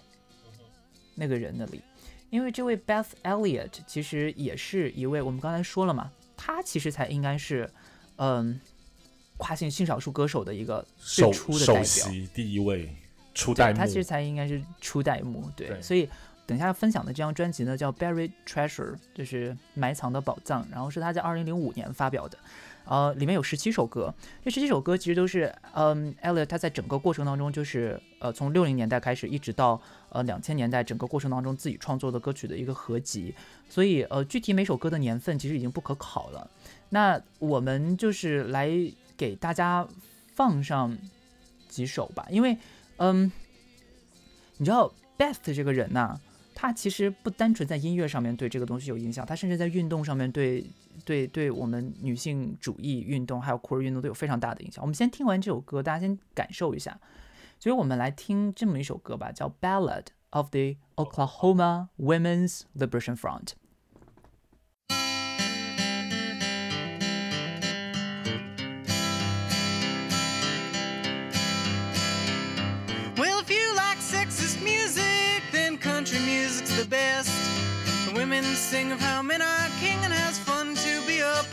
[1.14, 1.80] 那个人那里，
[2.28, 7.68] 因为这位 Beth Elliott 其实也是一位我们刚才说了嘛，她其实才应该是
[8.16, 8.60] 嗯、
[9.38, 11.82] 跨性性少数歌手的一个最初的代表。
[11.82, 12.94] 席第一位
[13.32, 15.80] 初代目，他其实才应该是初代目，对，对。
[15.80, 16.06] 所以
[16.46, 22.36] 等一下分享的这张专辑呢叫《Buried Treasure》，就是埋藏的宝藏，然后是他在二零零五年发表的，
[22.84, 24.14] 呃，里面有十七首歌，
[24.44, 29.80] 这十七首歌其实都是，嗯，Elliot 他在整个过程当中就是，呃，从六零年代开始一直到
[30.10, 33.34] 呃两千年代整个过程当中自己创作的歌曲的一个合集，
[33.68, 36.50] 所以呃具体每首歌的年份其实已经不可考了，
[36.90, 38.70] 那我们就是来
[39.16, 39.86] 给大家
[40.34, 40.96] 放上
[41.68, 42.56] 几首吧，因为。
[42.98, 43.32] 嗯，
[44.58, 46.16] 你知道 Beth 这个人呐、
[46.54, 50.64] 他其实不单纯在音乐上面对这个东西有影响，他甚至在运动上面对
[51.05, 54.83] 对对我们女性主义运动还有 queer 运动都有非常大的影响。
[54.83, 56.99] 我们先听完这首歌，大家先感受一下。
[57.59, 63.45] 所以我们来听这么一首歌吧，叫《Ballad of the Oklahoma Women's Liberation Front》。
[73.17, 77.29] Well, if you like sexist music, then country music's the best.
[78.07, 80.42] The women sing of how men are king and has fun to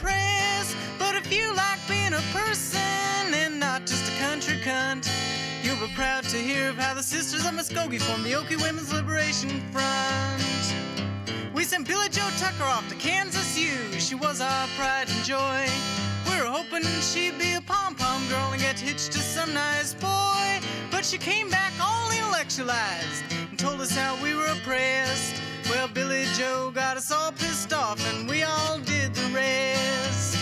[0.04, 5.10] but if you like being a person and not just a country cunt,
[5.64, 8.94] you'll be proud to hear of how the sisters of Muskogee formed the Okie Women's
[8.94, 10.44] Liberation Front.
[11.54, 14.00] We sent Billy Joe Tucker off to Kansas U.
[14.00, 15.68] She was our pride and joy.
[16.30, 19.94] We were hoping she'd be a pom pom girl and get hitched to some nice
[19.94, 20.62] boy.
[20.90, 25.42] But she came back all intellectualized and told us how we were oppressed.
[25.72, 30.41] Well, Billy Joe got us all pissed off and we all did the rest.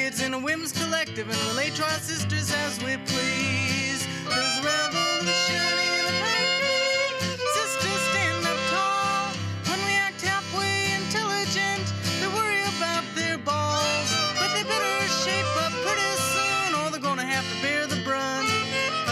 [0.00, 4.00] Kids in a women's collective and relate to our sisters as we please.
[4.32, 7.36] There's revolution in the country.
[7.58, 9.28] Sisters stand up tall.
[9.68, 11.84] When we act halfway intelligent,
[12.20, 14.08] they worry about their balls.
[14.38, 18.48] But they better shape up pretty soon, or they're gonna have to bear the brunt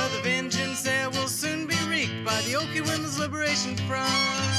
[0.02, 4.57] of the vengeance that will soon be wreaked by the Okie Women's Liberation Front.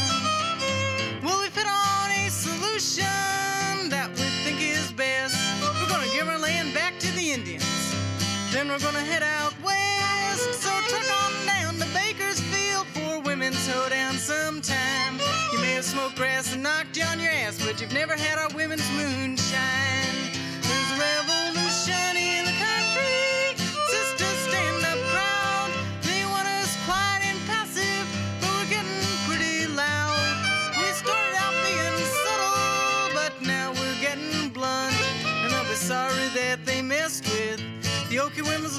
[8.60, 10.62] Then we're gonna head out west.
[10.62, 15.18] So truck on down to Bakersfield for women's hoedown sometime.
[15.54, 18.38] You may have smoked grass and knocked you on your ass, but you've never had
[18.38, 20.29] our women's moonshine.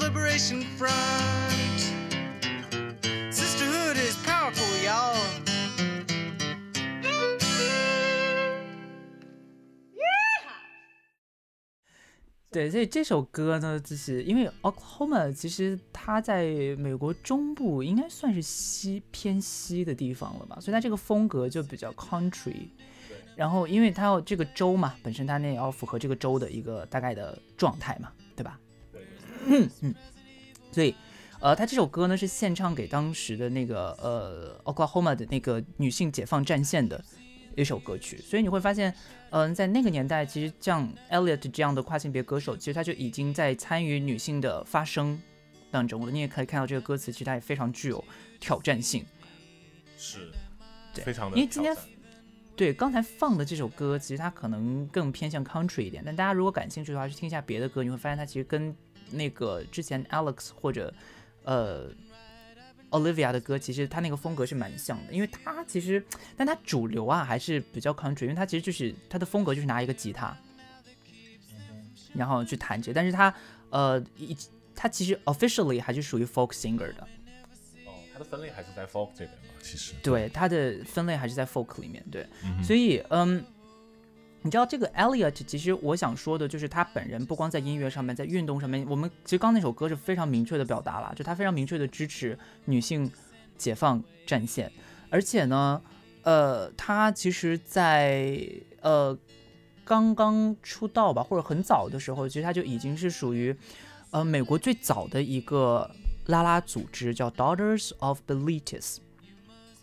[0.01, 1.79] Liberation Front.
[3.31, 5.15] Sisterhood is powerful, y'all.
[12.49, 16.45] 对，所以这首歌呢，就是因为 Oklahoma 其实它在
[16.77, 22.67] 美国中部应该算是西偏西的地方了吧，所以它这个风格就比较 country。
[23.37, 28.11] 然后因为它要这个州嘛，本身它那也要符合这个州的一个大概的状态嘛，
[29.45, 29.95] 嗯嗯。
[30.71, 30.95] 所以，
[31.39, 37.03] 呃，他这首歌呢是献唱给当时的那个呃 Oklahoma 的那个女性解放战线的
[37.55, 38.17] 一首歌曲。
[38.17, 38.93] 所以你会发现。
[39.33, 45.17] 嗯，在那个年代，其实像 Elliot 这样的跨性别歌手，其实他就已经在参与女性的发声
[45.71, 46.11] 当中了。
[46.11, 48.03] 你也可以看到这个歌词，其实它也非常具有
[48.41, 49.05] 挑战性。
[49.97, 50.29] 是，
[50.93, 51.37] 对，非常的。
[51.37, 51.73] 因为今天
[52.57, 56.03] 对刚才放的这首歌，其实它可能更偏向 country 一点。
[56.05, 58.75] 但大家如果感兴趣的话，去听一下别的歌，你会发现它其实跟
[59.11, 60.93] 那个之前 Alex 或者
[61.43, 61.89] 呃。
[62.91, 66.03] Olivia 的歌其实他那个风格是蛮像的，因为他其实，
[66.35, 70.35] 但他主流啊还是比较 country，因为他其实就是他的风格就是拿一个吉他，
[72.13, 73.33] 然后去弹这，但是他
[73.69, 74.35] 呃一
[74.75, 77.07] 他其实 officially 还是属于 folk singer 的。
[77.85, 79.93] 哦，他的分类还是在 folk 这边嘛，其实。
[80.03, 82.27] 对，他的分类还是在 folk 里面，对，
[82.61, 83.41] 所以嗯。
[84.43, 93.11] 你知道这个 Elliot，其实我想说的就是他本人不光在音乐上面，在运动上面，我们其实刚那首歌是非常明确的表达了，就他非常明确的支持女性
[93.55, 94.71] 解放战线，
[95.11, 95.79] 而且呢，
[96.23, 98.41] 呃，他其实，在
[98.81, 99.15] 呃
[99.83, 103.55] 刚刚出道吧，或者很早的时候，其实他就已经是属于
[104.09, 105.89] 呃美国最早的一个
[106.25, 108.97] 拉拉组织，叫 Daughters of the Latest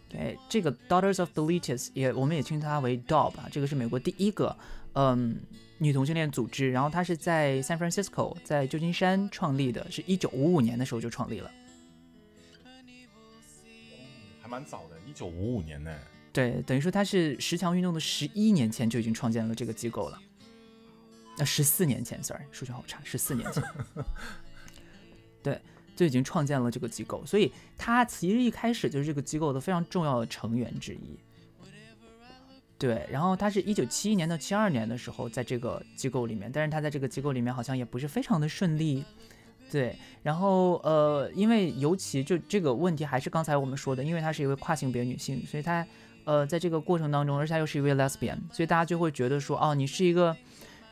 [0.08, 4.56] 对，这个 Daughters of the Leeches 也，我们也称它为 DOB 啊，这个是美国第一个
[4.94, 5.38] 嗯
[5.76, 11.50] 女同性恋组织，然后它是在 San Francisco，在旧金山创立的，是一九五五年的时候就创立了，
[14.40, 15.94] 还蛮早的，一九五五年呢。
[16.32, 20.18] 对，等于说它是十强运动的十一年前就已经创建了这个机构了，
[21.36, 23.62] 那十四年前，sorry，数学好差，十四年前，
[25.42, 25.60] 对。
[25.98, 31.18] 就已经创建了这个机构，所以他其实一开始就是这个机构的非常重要的成员之一。
[32.78, 39.04] 对，然后他是一九七一年到七二年的时候在这个机构里面，但是他在这个机构里面好像也不是非常的顺利。
[39.72, 45.84] 对，然后呃，因为尤其就这个问题还是刚才我们说的，因为她是一位跨性别女性，所以她
[46.22, 50.36] 呃在这个过程当中，而且她又是一位 lesbian，所以大家就会觉得说，哦，你是一个。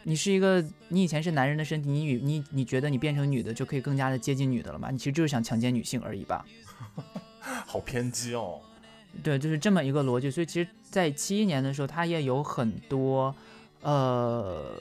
[0.09, 4.89] 你是一个，你以前是男人的身体，你女你你觉得你变成女的就可以更加的接近女的了吗？
[4.93, 6.47] 你其实就是想强奸女性而已吧？
[7.67, 8.61] 好偏激哦。
[9.25, 10.31] 对，就是这么一个逻辑。
[10.31, 13.35] 所以其实，在七一年的时候，他也有很多，
[13.83, 14.81] 呃，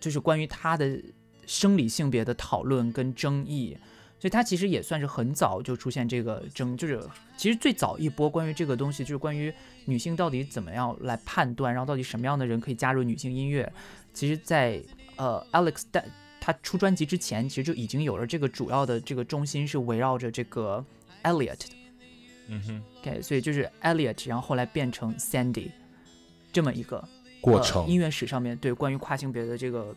[0.00, 1.00] 就是关于他的
[1.46, 3.76] 生理性别的讨论跟争议。
[4.18, 7.00] 所以他其实也算是很早就出现这个争，就是
[7.36, 9.54] 其实最早一波关于这个东西，就是关于
[9.84, 13.70] 女性到底怎么样来判断，然后到底什么样的人可以加入女性音乐。
[14.14, 14.80] 其实，在
[15.16, 16.04] 呃，Alex 在
[16.40, 20.84] 他出专辑之前，其实就已经有了这个主要的这个中心是围绕着这个
[21.24, 21.76] Elliot 的，
[22.48, 25.70] 嗯哼，OK，所以就是 Elliot，然后后来变成 Sandy
[26.52, 27.06] 这么一个
[27.40, 27.86] 过程。
[27.88, 29.94] 音乐史上面对关于跨性别的这个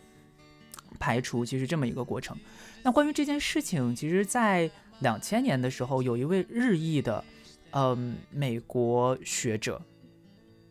[0.98, 2.36] 排除，其实这么一个过程。
[2.82, 7.24] 那关于这件事情，其实，在两千年的时候，有一位日裔的，
[7.70, 9.80] 嗯，美国学者。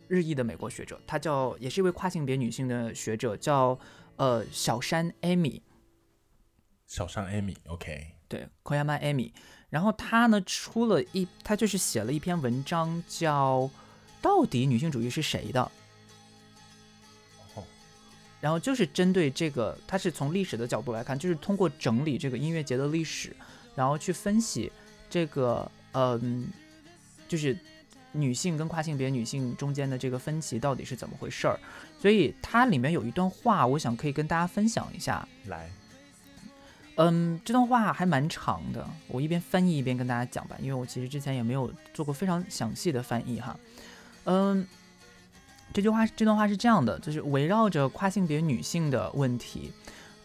[0.08, 3.78] 日裔的美国学者，她叫，也是一位跨性别女性的学者，叫
[4.16, 5.62] 呃小山艾米。
[6.86, 9.34] 小山艾米，OK，对，Koyama 艾米。
[9.70, 13.62] 然后她呢出了一，她就是写了一篇文章，叫
[14.22, 15.72] 《到底女性主义是谁的》。
[18.40, 23.36] 然后就是针对这个，她是从历史的角度来看，就是通过整理这个音乐节的历史，
[23.76, 24.72] 然后去分析
[25.10, 26.48] 这个，嗯，
[27.28, 27.58] 就是。
[28.14, 31.60] 女性跟跨性别女性中间的这个分歧到底是怎么回事儿？
[32.00, 35.28] 所以它里面有一段话，我想可以跟大家分享一下。
[35.46, 35.70] 来，
[36.96, 43.60] 嗯，这段话还蛮长的，我一边翻译一边跟大家讲吧，因为我其实之前也没有做过非常详细的翻译哈。
[44.26, 44.66] 嗯，
[45.74, 49.72] 这句话这段话是这样的，就是围绕着跨性别女性的问题，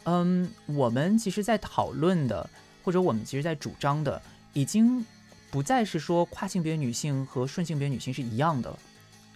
[0.05, 2.49] 嗯，我们其实在讨论的，
[2.83, 4.23] 或者我们其实在主张的，
[4.53, 5.05] 已经。
[5.53, 8.77] 不再是说跨性别女性和顺性别女性是一样的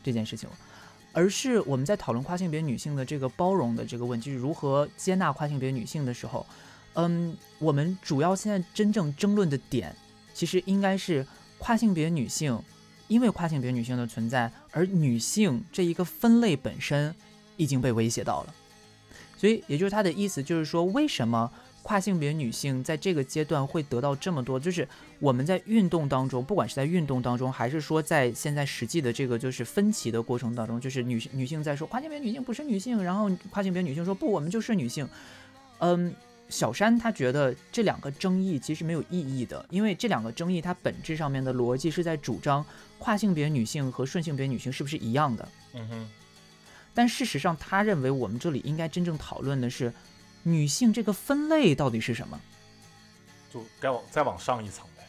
[0.03, 0.57] 这件事情了，
[1.13, 6.47] 而是我们在讨论跨性别女性的这个包容的这个问题，如何接纳跨性别女性的时候，
[6.95, 9.95] 嗯，我们主要现在真正争论的点，
[10.33, 11.27] 其实应该是
[11.59, 12.59] 跨性别女性，
[13.09, 17.15] 因为跨性别女性的存在，而女性这一个分类本身
[17.59, 18.55] 已经被威胁到了。
[19.37, 21.53] 所以也就是他的意思就是说，为什么
[21.87, 24.59] 跨性别女性在这个阶段会得到这么多？
[24.59, 24.89] 就是
[25.21, 35.09] 我们在运动当中，不管是在运动当中，还是说在现在实际的这个就是分歧的过程当中，就是女女性在说跨性别女性不是女性，然后跨性别女性说不，我们就是女性。
[35.79, 36.13] 嗯，
[36.49, 42.67] 小山他觉得这两个争议其实没有意义的，因为这两个争议它本质上面的逻辑是在主张
[42.99, 45.49] 跨性别女性和顺性别女性是不是一样的。
[45.75, 46.11] 嗯哼，
[46.93, 49.93] 但事实上，他认为我们这里应该真正讨论的是
[50.49, 52.41] 女性这个分类到底是什么，
[53.53, 55.05] 就该往再往上一层呗。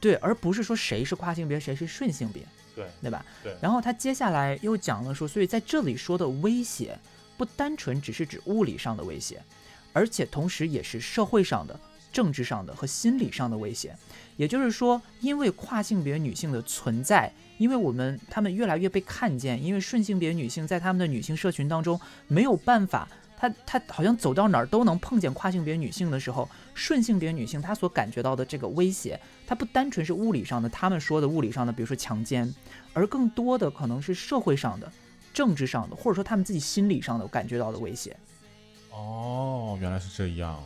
[0.00, 2.42] 对，而不是说谁是跨性别，谁是顺性别，
[2.74, 3.24] 对对吧？
[3.40, 6.98] 对然后他接下来又讲了说，所以在这里说的威胁，
[7.36, 9.40] 不单纯只是指物理上的威胁，
[9.92, 11.78] 而且同时也是社会上的、
[12.12, 13.96] 政治上的和心理上的威胁。
[14.36, 23.08] 也就是说，因为跨性别女性的存在，因为我们她们越来越被看见，因为顺性别女性在她们的女性社群当中没有办法，
[23.48, 32.52] 她她好像走到哪儿都能碰见跨性别女性的时候，顺性别女性她所感觉到的这个威胁，它不单纯是物理上的，他们说的物理上的，比如说强奸，
[32.92, 34.90] 而更多的可能是社会上的、
[35.32, 38.16] 政治上的，或者说他们自己心理上的感觉到的威胁。
[38.90, 40.62] 哦，原来是这样。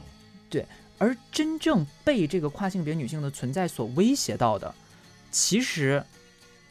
[0.51, 0.65] 对
[0.99, 4.75] 而真正被这个跨性别女性的存在所威胁到的，
[5.31, 6.03] 其实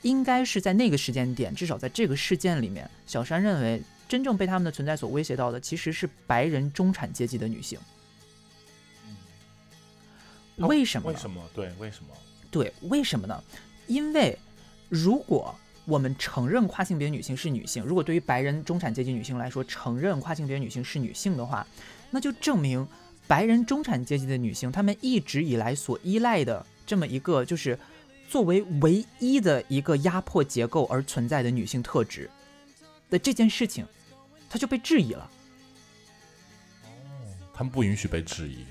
[0.02, 7.80] 应该是在那个时间点，至少在这个事件里面，小山认为真正被他们的存在所威胁到的，其实是白人中产阶级的女性。
[10.58, 11.16] 哦为什么呢？
[11.16, 11.44] 为什么？
[11.54, 12.10] 对，为什么？
[12.50, 13.44] 对，为什么呢？
[13.86, 14.38] 因为
[14.90, 15.54] 如果
[15.86, 21.66] 我们承认跨性别女性是女性，如果对于白人中产阶级女性来说，承认跨性别女性是女性的话，
[22.10, 22.88] 那就证明
[23.28, 27.78] 白人中产阶级的女性，她们一直以来所依赖的这么一个，就是
[28.28, 32.30] 作为唯一的一个压迫结构而存在的女性特质
[33.10, 33.86] 的这件事情，
[34.50, 35.30] 它就被质疑了。
[36.84, 36.90] 哦
[37.54, 38.66] 他们不允许被质疑，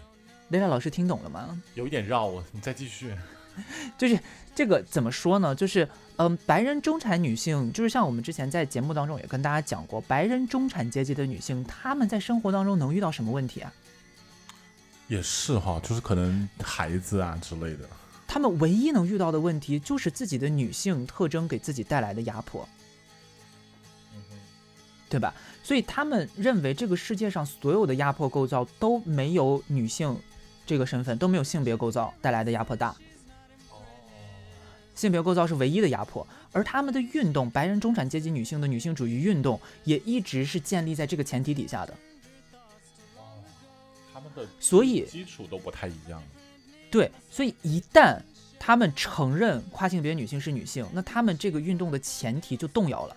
[0.51, 1.61] 雷拉老师听懂了吗？
[1.75, 3.13] 有一点绕我，你再继续。
[3.99, 4.17] 就是
[4.55, 5.55] 这个怎么说呢？
[5.55, 13.73] 就是嗯，白人中产女性，就是像我们之前在节目当中也跟大家讲过，白人中产阶级的女性，她们在生活当中能遇到什么问题啊？
[15.09, 17.89] 也是哈，就是可能孩子啊之类的。
[18.29, 22.69] 她们唯一能遇到的问题，就是自己的女性特征给自己带来的压迫，
[25.09, 25.35] 对吧？
[25.67, 30.17] 所以他们认为这个世界上所有的压迫构造都没有女性
[30.65, 32.95] 这个身份，都没有性别构造带来的压迫大。
[34.95, 41.93] 性别构造是唯一的压迫，而他们的运动，白人中产阶级女性的女性主义运动，也一直是建立在这个前提底下的。
[44.15, 46.23] 他们的所以基础都不太一样。
[46.93, 48.21] 对，所以一旦
[48.61, 53.17] 他们承认跨性别女性是女性，那他们这个运动的前提就动摇了。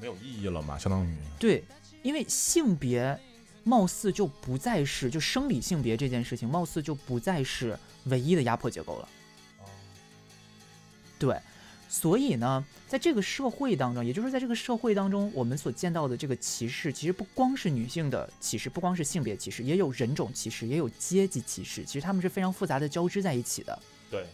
[0.00, 1.14] 没有意义了嘛，相当于。
[1.38, 1.62] 对，
[2.02, 3.18] 因为性别
[3.62, 9.08] 貌似就不再是就生理性别这件事情，貌似就不再是唯一的压迫结构了。
[11.18, 11.38] 对，
[11.86, 23.78] 所以呢，在这个社会当中，也就是在这个社会当中，我们所见到的这个歧视，其实不光是女性的歧视，不光是性别歧视，也有人种歧视，也有阶级歧视，其实他们是非常复杂的交织在一起的。
[24.10, 24.24] 对，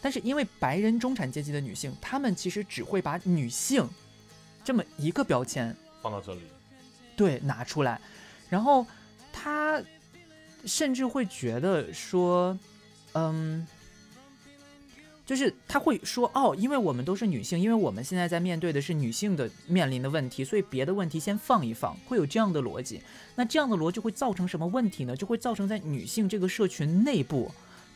[0.00, 3.88] 但是因为白人中产阶级的女性，她们其实只会把女性
[4.64, 6.40] 这么一个标签放到这里。
[7.16, 8.00] 对拿出来，
[8.48, 8.84] 然后
[9.32, 9.80] 他
[10.64, 12.58] 甚至会觉得说，
[13.12, 13.66] 嗯。
[15.26, 23.00] 就是他会说哦，因为我们都是女性，因为我们现在在面对的是女性的面临的问题，所以别的问题先放一放，会有这样的逻辑。
[23.34, 25.16] 那这样的逻辑会造成什么问题呢？
[25.16, 27.50] 就会造成在女性这个社群内部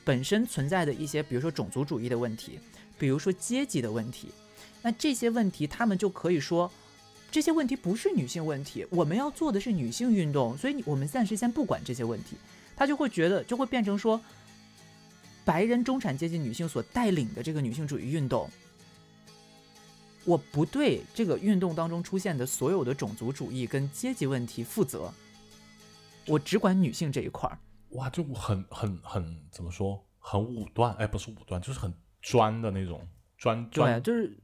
[0.04, 2.58] 本身存在的一些，比如说种族主义的问题，
[2.98, 4.30] 比如说阶级的问题。
[4.82, 6.70] 那这些问题，他们就可以说，
[7.30, 12.36] 这些问题不是女性问题，我们要做的是女性运动，所以我们暂时先不管这些问题。
[12.76, 14.20] 他就会觉得，就会变成说。
[15.44, 18.50] 白人中产阶级女性所带领的这个女性主义运动，
[20.26, 25.10] 我不对这个运动当中出现的所有的种族主义跟阶级问题负责，
[26.26, 27.58] 我只管女性这一块儿。
[27.92, 33.00] 哇，就很很很怎么说，很武断，哎，不是武断，就是很专的那种
[33.38, 34.02] 专对，专。
[34.02, 34.38] 就是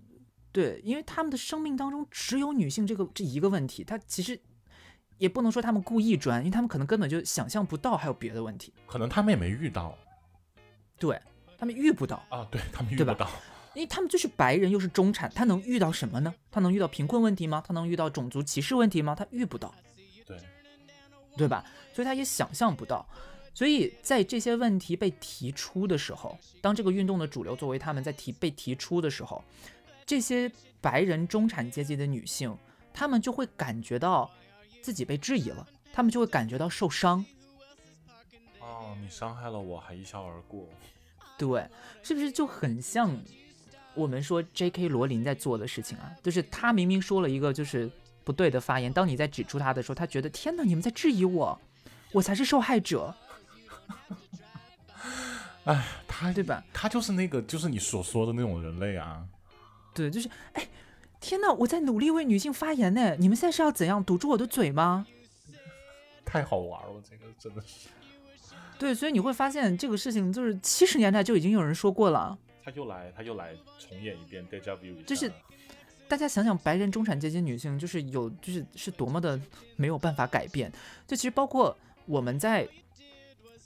[0.55, 4.41] 对，因为他们的生命当中只有女性这个这一个问题，他其实
[5.19, 9.99] 也不能说他们故意专，因为他们可能根本就想象不到还有别的问题，可能他们也没遇到
[10.97, 11.21] 对
[11.59, 12.25] 他们遇不到。
[12.29, 13.29] 啊，对他们遇不到。
[13.75, 16.33] 因为他们就是白人，又是中产，他能遇到什么呢？
[16.53, 17.61] 他能遇到贫困问题吗？
[17.67, 19.17] 他能遇到种族歧视问题吗？
[19.17, 19.75] 他遇不到，
[20.25, 20.39] 对，
[21.37, 21.65] 对吧？
[21.93, 23.05] 所以他也想象不到。
[23.53, 29.43] 所以在这些问题被提出的时候，当这个运动的主流作为他们在提被提出的时候，
[30.07, 30.51] 这些
[30.81, 32.57] 白人中产阶级的女性，
[32.93, 34.31] 她们就会感觉到
[34.83, 37.25] 自己被质疑了，她们就会感觉到受伤。
[38.61, 40.69] 哦，你伤害了我，还一笑而过。
[41.39, 41.69] 对，
[42.03, 43.19] 是不是就很像
[43.95, 44.89] 我们说 J.K.
[44.89, 46.13] 罗琳在做的事情啊？
[46.23, 47.91] 就是她明明说了一个就是
[48.23, 51.61] 不对的发言，当你在指出她的时候，她觉得天哪，你们在质疑我，
[52.13, 53.15] 我才是受害者。
[55.65, 56.63] 哎，他对吧？
[56.75, 59.27] 他就是那个，就是你所说的那种人类啊。
[59.95, 60.69] 对，就是哎，
[61.21, 65.07] 天哪，我在努力为女性发言呢，你们现在是要怎样堵住我的嘴吗？
[66.25, 67.89] 太好玩了，这个真的是。
[68.79, 72.37] 对，所以你会发现这个事情就是七十年代就已经有人说过了。
[72.65, 75.31] 他又来，他又来重演一遍 deja vu，就是
[76.09, 79.41] 大家想想，白人中产阶级女性就是有，就是是多么的
[79.77, 80.73] 没有办法改变。
[81.07, 81.77] 就其实包括
[82.07, 82.69] 我们在。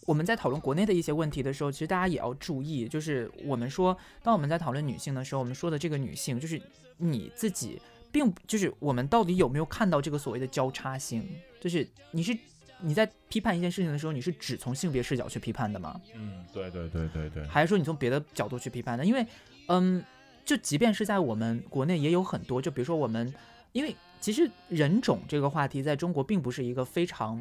[0.09, 6.59] 我们在讨论国内的一些问题的时候，其实大家也要注意，就是我们说，当我们在讨论女性的时候，我们说的这个女性，就是
[6.97, 7.79] 你自己，
[8.11, 11.29] 并就是我们到底有没有看到这个所谓的交叉性？
[11.61, 12.35] 就是你是
[12.81, 16.01] 你在批判一件事情的时候，你是只从性别视角去批判的吗？
[16.15, 17.47] 嗯，对对对对对。
[17.47, 19.05] 还是说你从别的角度去批判的？
[19.05, 19.27] 因为，
[19.67, 20.03] 嗯，
[20.43, 23.31] 就即便是在我们国内也有很多，就比如说我们，
[23.73, 27.39] 因为其实人种这个话题在中国并不是一个非常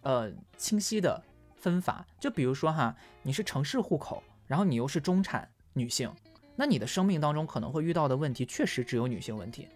[0.00, 1.22] 呃清晰的。
[1.66, 2.94] 分法就比如说哈，
[3.24, 6.08] 你是城市户口，然后你又是中产女性，
[6.54, 9.66] 那你的生命当中可能会遇到的问题确实只有女性问题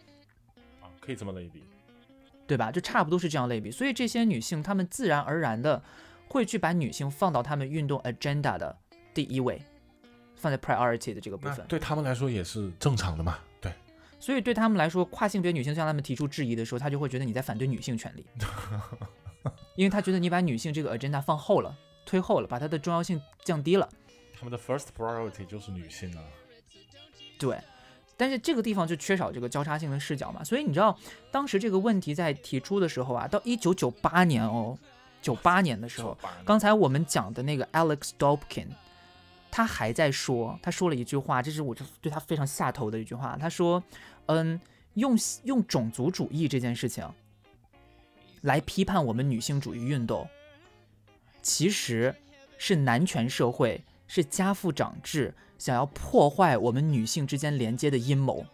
[0.80, 1.64] 啊，可以这么类比，
[2.46, 2.70] 对吧？
[2.70, 5.82] 就差不多是这样类比，所以这些女性她们自然而然的
[6.28, 8.78] 会去把女性放到她们运动 agenda 的
[9.12, 9.60] 第一位，
[10.36, 13.72] 放在 priority 的这个部分，对他们来说也是正常的嘛，对。
[14.20, 18.24] 所以对他们来说，跨性别女性向他们提出质疑的时候，他就会觉得你在反对女性权利。
[19.76, 23.88] 因为他觉得你把女性这个 agenda 放后了，推后了，把它的重要性降低了。
[24.38, 26.22] 他们的 first priority 就是女性啊。
[27.38, 27.58] 对，
[28.16, 30.44] 但是这个地方就缺少这个交叉性的视角嘛。
[30.44, 30.98] 所以你知道，
[31.30, 34.78] 当时这个问题在提出的时候啊，到一九九八年哦，
[35.22, 38.68] 九八年的时候，刚才我们讲的那个 Alex Dobkin，
[39.50, 43.38] 他还在说，他说了一句话，这是我就对他非常下头的一句话。
[43.40, 43.82] 他说，
[44.26, 44.60] 嗯，
[44.94, 47.06] 用用种族主义这件事情。
[48.42, 50.28] 来批判我们女性主义运动，
[51.42, 52.14] 其实
[52.56, 58.46] 是男权社会，是家父长制想要破坏我们女性之间连接的阴谋。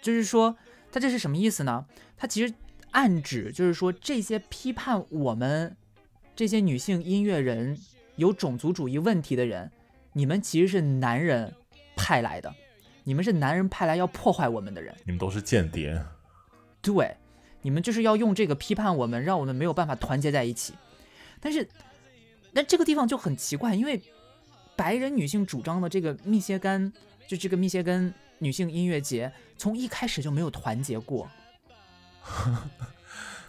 [0.00, 0.56] 就是说，
[0.92, 1.86] 他这是什么意思呢？
[2.16, 2.54] 他其实
[2.92, 5.76] 暗指就是说，这些批判我们
[6.36, 7.76] 这些女性音乐人
[8.16, 9.70] 有种族主义问题的人，
[10.12, 11.52] 你们其实是男人
[11.96, 12.54] 派来的，
[13.02, 16.00] 你们是男人派来要破坏我们的人，你们都是间谍。
[16.80, 17.16] 对。
[17.62, 20.74] 你们就是要用这个批判我们，让我们没有办法团结在一起。
[21.40, 21.68] 但是，
[22.52, 24.00] 但这个地方就很奇怪，因为
[24.76, 26.92] 白人女性主张的这个密歇根，
[27.26, 31.28] 就这个密歇根女性音乐节，从一开始就没有团结过。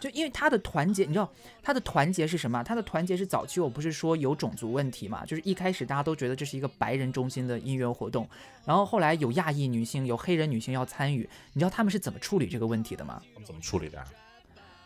[0.00, 1.30] 就因为他的团结，你知道
[1.62, 2.62] 他的团结是什么？
[2.64, 5.24] 他的团结是早期我不是说有种族问题嘛？
[5.26, 8.28] 就是一开始大家都觉得这是一个白人中心的音乐活动，
[8.64, 13.20] 然后后来有亚裔女性、有黑人女性要参与，你知道他们是怎么处理这个问题的吗？
[13.34, 14.02] 他们怎么处理的？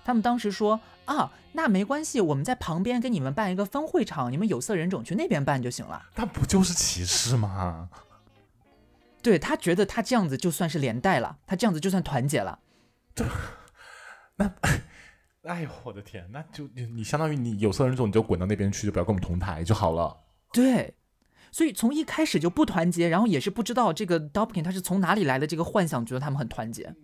[0.04, 6.04] 他们当时说啊，那没关系，我们在旁边给你们办一个分会场，你们有色人种去那边办就行了。
[6.16, 7.88] 那不就是歧视吗？
[9.22, 12.58] 对他觉得他这样子就算是连带了，他这样子就算团结了。
[13.14, 13.26] 对，
[14.36, 14.52] 那。
[15.44, 20.24] 哎呦，我的天，那就你你相当于你有色人种，你就滚到那边去，就不要跟我们同台就好了。
[20.52, 20.94] 对，
[21.52, 26.94] 所以从一开始就不团结，然后也是不知道这个 Dobkin 他是从哪里来的这个幻想，觉得他们很团结。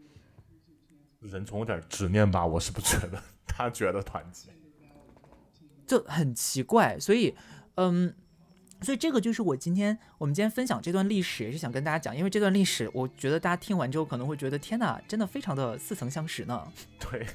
[1.20, 4.48] 人总有点执念吧，我是不觉得，他觉得团结，
[5.86, 6.98] 就很奇怪。
[6.98, 7.36] 所以，
[7.74, 8.14] 嗯，
[8.80, 16.66] 所以这个就是我今天我们今天分享这段历史，也是想跟大家讲，因为这段历史，我觉得大家听完之后可能会觉得，天哪，真的非常的似曾相识呢。
[16.98, 17.26] 对。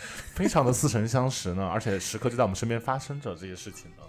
[0.34, 4.02] 非常的似曾相识呢，而且时刻就在我们身边发生着这些事情呢。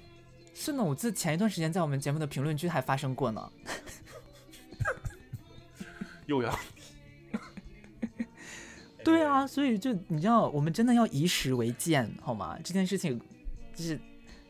[0.54, 3.52] 是呢，我记得前一段时间在我们节目的评论区还发生过呢。
[6.28, 6.60] 又要
[9.04, 12.58] 对啊，所以就你知道，我们真的要以史为鉴，好吗？
[12.64, 13.20] 这件事情
[13.76, 14.00] 就是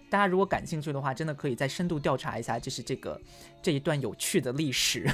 [0.09, 3.19] 大家如果感兴趣的话，真的可以再深度调查一下，就是这个
[3.63, 5.09] 这一段有趣的历史。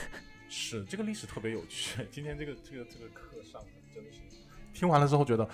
[0.49, 4.19] 是这个历史特别有趣，今天这个这个这个课上的真的是。
[4.77, 5.47] 听完了之后，觉得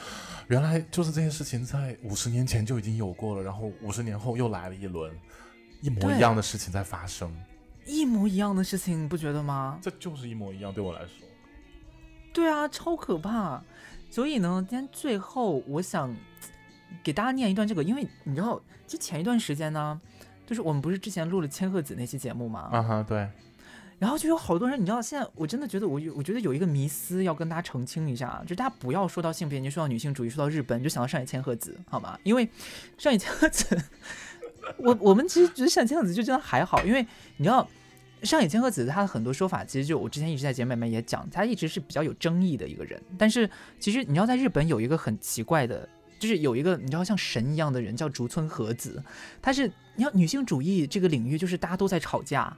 [0.50, 5.18] 原来就是这件事情在五十年前就已经有过了，然后五十年后又来了一轮
[5.82, 7.34] 一模一样的事情在发生，
[7.86, 9.80] 一模一样的事情，你不觉得吗？
[9.82, 11.26] 这就是一模一样，对我来说。
[12.34, 13.64] 对啊，超可怕。
[14.10, 16.14] 所以呢，今天最后我想
[17.02, 20.00] 给大家念一段这个，因为你知道，就前一段时间呢，
[20.46, 22.70] 就是我们不是之前录了千鹤子那期节目吗？
[22.74, 23.28] 啊哈，对。
[24.04, 32.20] 然后就有好多人，你知道，现在我真的觉得我有，我觉得有一个迷思要跟大家澄清一下，就大家不要说到性别，你就说到女性主义，说到日本，你就想到上野千鹤子，好吗？
[32.24, 32.50] 因为
[32.98, 33.82] 上野千鹤子，
[34.76, 37.66] 我我们其实觉得上野千鹤子就真的还好，因为你知道。
[38.24, 42.98] 上野千鹤子，她的很多说法，其实就我之前一直在节目里面也讲，她一直是比较有争议的一个人。
[43.18, 43.50] 但是
[43.82, 45.90] 其实你知道，在日本有一个很奇怪的，
[46.20, 49.04] 就是有一个你知道像神一样的人叫竹村和子，
[49.42, 52.56] 他是你要女性主义这个领域，就是大家都在吵架。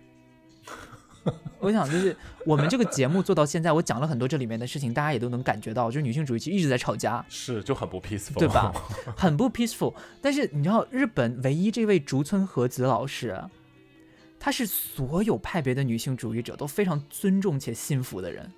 [1.59, 2.15] 我想就是
[2.45, 8.71] 我们这个节目做到现在，我讲了很多这里面的事情，大家也都能感觉到，就是女性主义其实一直在吵架，是就很不 peaceful，对吧？
[9.17, 9.93] 很不 peaceful。
[10.21, 13.37] 但是你知道，日本唯一这位竹村和子老师。
[14.37, 18.51] 她是所有派别的女性主义者都非常尊重且信服的人。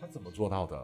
[0.00, 0.76] 她怎么做到的？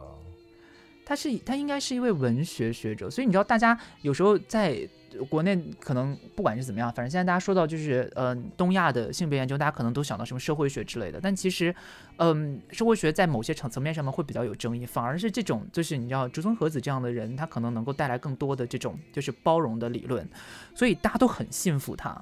[1.03, 4.87] 她是她应该是一位文学学者，所以你知道，大家有时候在
[5.29, 11.19] 国内可能不管是怎么样，反正现在大家说到就是呃东亚的性别研究，大家可能都想到什么社会学之类的。
[11.21, 11.73] 但其实，
[12.17, 20.27] 嗯，社会学在某些层层面上面会比较有争议，反而是这种就是你知道竹村和子这样的人，他可能能够带来更多的这种就是包容的理论，
[20.75, 22.21] 所以大家都很信服他。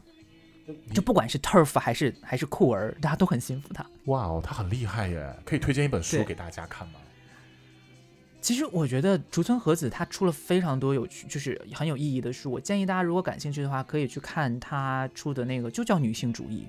[0.94, 3.86] 就不管是 turf 还是还是酷儿，大家都很信服他。
[4.06, 5.36] 哇哦，他很厉害耶！
[5.44, 6.94] 可以推荐一本书给大家看吗？
[8.42, 12.52] 其实我觉得竹村和子她出了非常多有趣，就是很有意义的书。
[12.52, 16.64] 我建议大家如果感兴趣的话，可以去看她出的那个，就叫《女性主义》，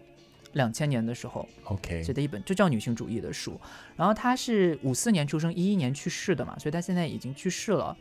[0.53, 3.59] 两千年的时候，OK 写的一本就叫《女性主义》的书。
[3.97, 7.97] 然后她是五四年出生，一一年去世的嘛，所以她现在已经去世了。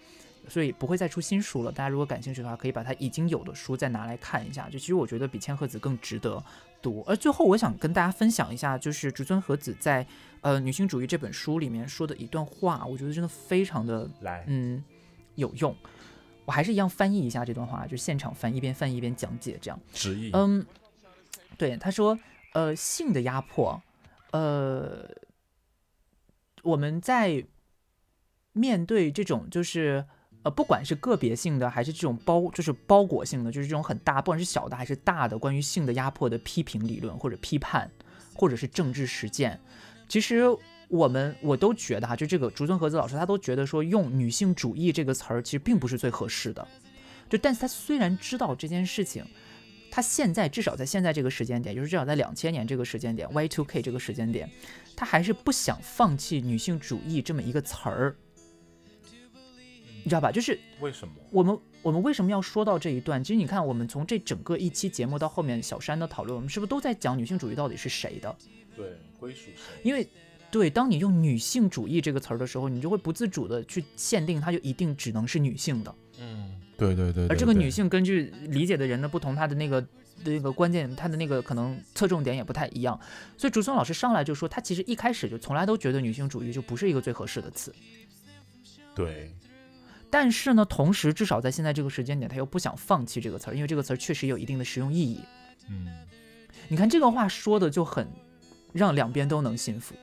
[0.47, 1.71] 所以不会再出新书了。
[1.71, 4.67] 大家如果感兴趣的话，可以把她已经有的书再拿来看一下。
[4.71, 6.43] 就其实我觉得比千鹤子更值得
[6.81, 7.03] 读。
[7.05, 10.03] 而最后我想跟大家分享一下，就是竹村和子在
[10.41, 14.83] 呃女性主义这本书里面说的一段话，我觉得真的非常的来嗯
[15.35, 15.75] 有用。
[16.45, 19.79] 我还是一样翻译一下这段话，就现场翻，一边翻译一边讲解这样。
[19.93, 20.31] 直译。
[20.33, 20.65] 嗯，
[21.57, 22.17] 对，他说
[22.53, 23.81] 呃性的压迫，
[24.31, 25.09] 呃
[26.63, 27.45] 我们在
[28.53, 30.05] 面对这种就是。
[30.43, 37.91] 呃，不管是个别性的，还是这种包，就是包裹性的，就是这种很大，不管是小的还是大的，关于性的压迫的批评理论或者批判，
[38.33, 39.61] 或者是政治实践，
[40.11, 40.43] 其实
[40.89, 46.67] 我们我都觉得哈，就这个竹村和子老师他都觉得说用女性主义这个词儿其实并不是最合适的，
[47.29, 49.23] 就但是他虽然知道这件事情，
[49.89, 54.49] 他现在至少在现在这个时间点，就是至少在两千年这个时间点，Y2K 这个时间点，
[54.97, 58.13] 他还是不想放弃女性主义这么一个词儿。
[60.03, 60.29] 你知道吧？
[60.29, 63.23] 就是为什么我们我们为什么要说到这一段？
[63.23, 68.35] 其实你看，我们从这整个一期节目到后面小山的讨论，我们是不是都在讲女性主义到底是谁的？
[68.75, 69.81] 对，归属谁？
[69.83, 70.07] 因为
[70.49, 75.95] 对，当你用女性主义这个词儿的时候，你就会不自主的去限定它就一定只能是女性的。
[76.19, 77.27] 嗯，对对对。
[77.27, 79.85] 而这个女性根据理解的人的不同，她的那个
[80.25, 82.99] 那个关键，她的那个可能侧重点也不太一样。
[83.37, 87.73] 所以竹松老师上来就说，他其实一开始就从来都觉得女性主义就不是一个最合适的词。
[88.93, 89.31] 对。
[90.09, 95.21] 但是呢，同时至少在现在这个时间点，他又不想放弃这个词儿，因为这个词儿确实有一定的实用意义。
[95.69, 95.87] 嗯，
[96.67, 98.05] 你看这个话说的就很
[98.73, 99.95] 让两边都能幸福。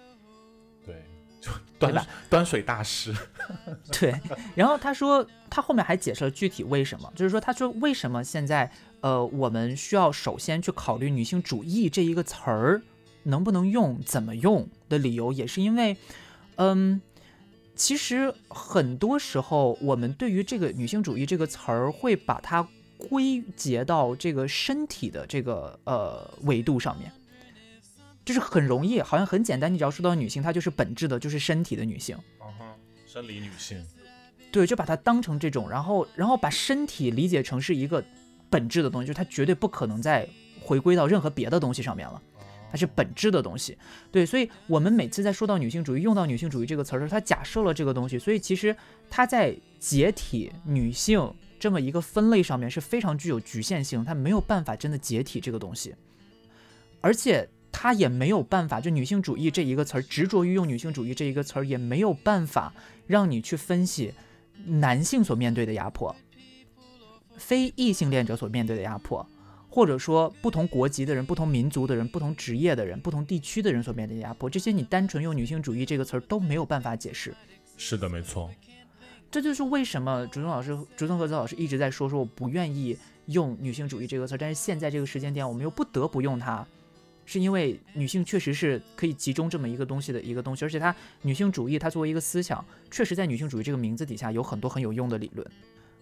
[0.85, 1.05] 对，
[1.41, 3.14] 就端端水大师。
[3.93, 4.14] 对，
[4.55, 12.83] 然后他说他后面还解释了具体为什么，就是说他说为什么现在呃我们需要首先去考虑女性主义这一个词儿
[13.25, 15.97] 能不能用、怎么用的理由，也是因为
[16.57, 17.01] 嗯。
[17.81, 27.12] 其实很多时候，我们对于这个女性主义这个词儿，会把它归结到这个身体的这个呃维度上面，
[28.29, 29.72] 就是很容易，好像很简单。
[29.72, 32.14] 你只要说到女性，她就是本质的，就是身体的女性。
[32.43, 32.64] 嗯哼，
[33.07, 33.83] 生理女性。
[34.53, 38.05] 对，就把它当成这种，然后然后把身体理解成是一个
[38.51, 40.29] 本质的东西，就是它绝对不可能再
[40.61, 42.20] 回归到任何别的东西上面了。
[42.70, 43.79] 它是本质的东西，
[44.12, 48.76] 对，所以我们每次在说到女性主义，用到女性主义这个词儿的时候，它假设了这个东西，所以其实
[49.09, 55.95] 它在解体女性这么一个分类上面是非常具有局限性，它没有办法真的解体这个东西，
[57.01, 57.49] 而且
[57.81, 62.74] 它也没有办法，就女性主义这一个词儿，执着于用女性主义这一个词儿，也没有办法
[63.07, 64.12] 让你去分析
[64.66, 66.16] 男性所面对的压迫，
[67.37, 69.24] 非异性恋者所面对的压迫。
[69.70, 77.33] 或者说，不同国籍的人、不同民族的人、不同职业的人、不同地区的人所面对的压迫，这些你单纯用女性主义这个词儿都没有办法解释。
[77.76, 78.51] 是的，没错。
[79.31, 86.66] 这就是为什么竹中老师、竹中和子老师一直在说说我不愿意用女性主义这个词儿，但是现在这个时间点我们又不得不用它，
[87.29, 95.47] 是因为女性确实是可以集中这么一个东西的一个东西，而且它女性主义它作为一个思想，确实在女性主义这个名字底下有很多很有用的理论。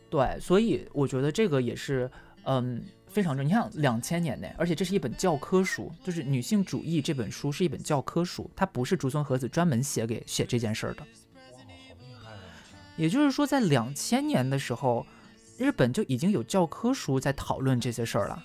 [0.09, 2.09] 对，所以我觉得这个也是，
[2.45, 2.83] 嗯。
[3.09, 3.47] 非常重。
[3.47, 11.03] 你看两千年呢，而且这是一本教科书，就是女性主义这本书是一本教科书，它不是竹村和子专门写给写这件事儿的。
[12.95, 15.07] 也就是说，在两千年的时候，
[15.57, 18.45] 日本就已经有教科书在讨论这些事儿了。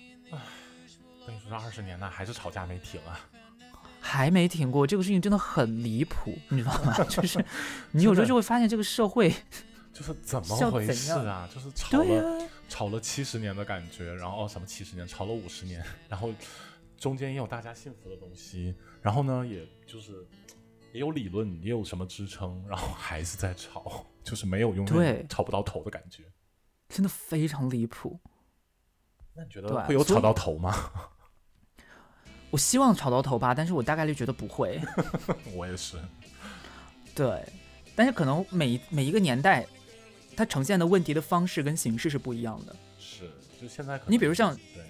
[1.25, 3.19] 等于说这二十年呢，还是吵架没停啊。
[4.03, 6.93] 还没停过，这个事情真的很离谱，你知道吗？
[7.07, 7.43] 就是
[7.93, 9.31] 你有时候就会发现这个社会
[9.93, 11.47] 就是怎么回事啊？
[11.53, 16.33] 就是吵了、呀、吵了七十年的感觉，然后哦什么七十年，吵了五十年，然后
[16.97, 20.25] 中间也有大家幸福的东西，然后呢，也就是
[20.91, 26.23] 也有理论，也有什么支撑，然后还是在吵，就是没有用对吵不到头的感觉。
[26.89, 28.19] 真的非常离谱。
[29.33, 30.75] 那你觉得会有吵到头吗？
[32.49, 34.81] 我希望吵到头吧，但是我大概率觉得不会。
[35.55, 35.97] 我也是，
[37.15, 37.41] 对，
[37.95, 39.65] 但是可能每每一个年代，
[40.35, 42.75] 它呈现的问题的方式跟形式是不一样的。
[42.99, 44.83] 是，就现在可能你比如像对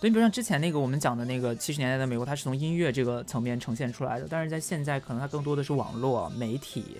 [0.00, 6.96] 对，你比如像之前那个我们讲的那个七十年代的美国，它是从音乐这个层面呈现出来的，但是在现在可能它更多的是网络媒体，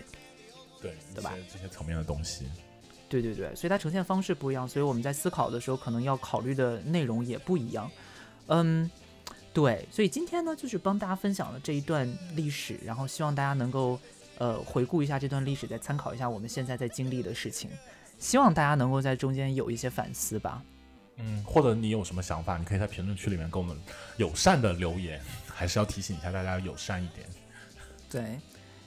[0.81, 2.47] 对对吧这些层面的东西，
[3.23, 7.89] 对对对，所以它呈现方式不一样，所以我们在思考的时候，可能要考虑的内容也不一样。
[8.49, 8.91] 嗯，
[9.53, 14.01] 对，所以今天呢，就是帮大家分享了这一段历史，然后希望大家能够
[14.39, 17.71] 呃回顾一下这段历史，再参考一下我们现在在经历的事情，
[18.19, 20.61] 希望大家能够在中间有一些反思吧。
[21.19, 23.77] 嗯，或者你有什么想法，你可以在评论区里面跟我们
[24.17, 27.25] 友善的留言，还是要提醒一下大家友善一点。
[28.11, 28.41] 对，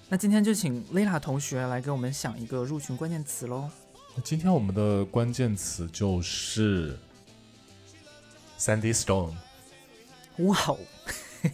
[0.09, 3.69] 那今天就请 Lila 同学来给我们想一个入群关键词喽。
[4.17, 6.97] 那今天我们的关键词就是
[8.57, 9.35] Sandy Stone。
[10.37, 10.79] 哇哦！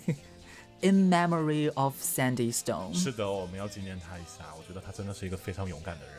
[0.79, 4.45] In memory of Sandy Stone，是的，我们要纪念他一下。
[4.57, 6.15] 我觉得他真的是一个非常勇敢的人。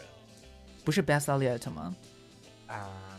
[0.84, 1.97] 不是 Beth Elliott 吗？
[2.66, 3.18] 啊、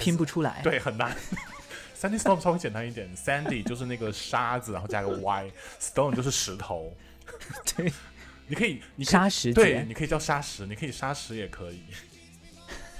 [0.00, 0.60] 拼不出来。
[0.64, 1.16] 对，很难。
[1.96, 6.92] Sandy Stone 稍微简单一点，Sandy 就是那个沙子，然后加个 Y，Stone 就是石头。
[7.76, 7.92] 对，
[8.48, 11.84] 你可以，你沙石对，你可以叫沙石，你可以沙石也可以。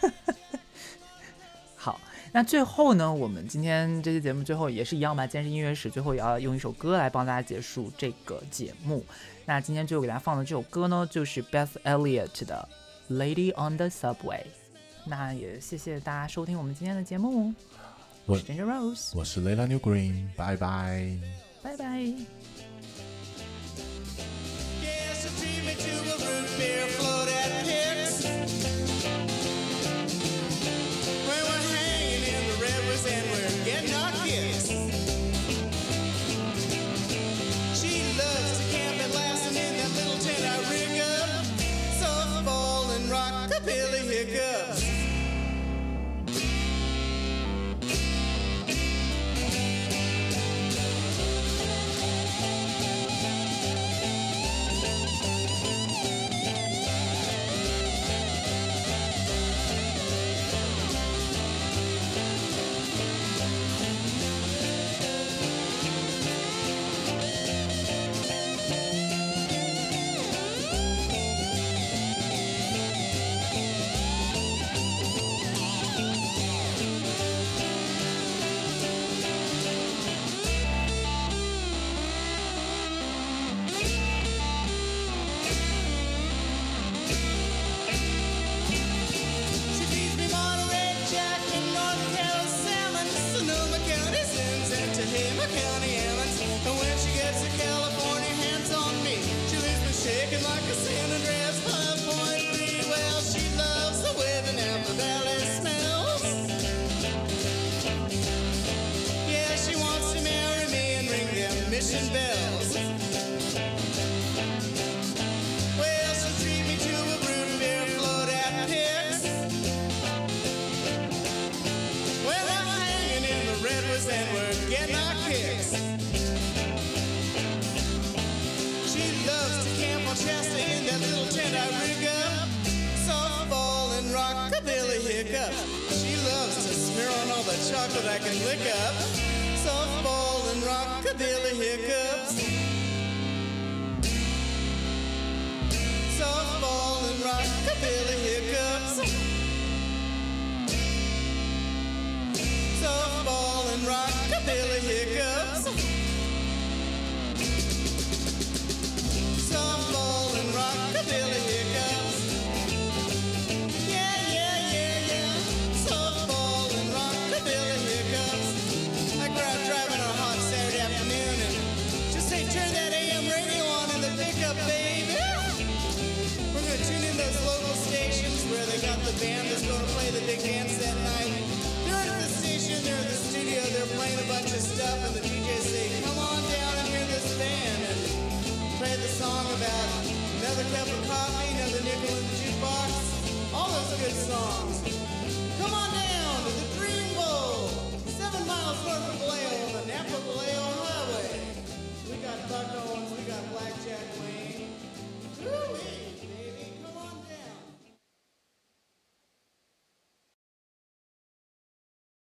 [1.76, 2.00] 好，
[2.32, 9.05] 那最后呢，我们今天这期节目最后也是一样吧，既然是音乐史，最后也要用一首歌来帮大家结束这个节目。
[9.44, 12.68] 那今天最后给大家放的这首歌呢，就是 Beth Elliott 的
[13.14, 14.14] 《Lady on the Subway》。
[15.05, 17.53] 那也谢谢大家收听我们今天的节目，
[18.26, 21.18] 我我是 Ginger Rose，我是 Layla New Green，拜拜。
[21.61, 22.51] 拜拜。
[43.64, 44.82] pill a hiccup.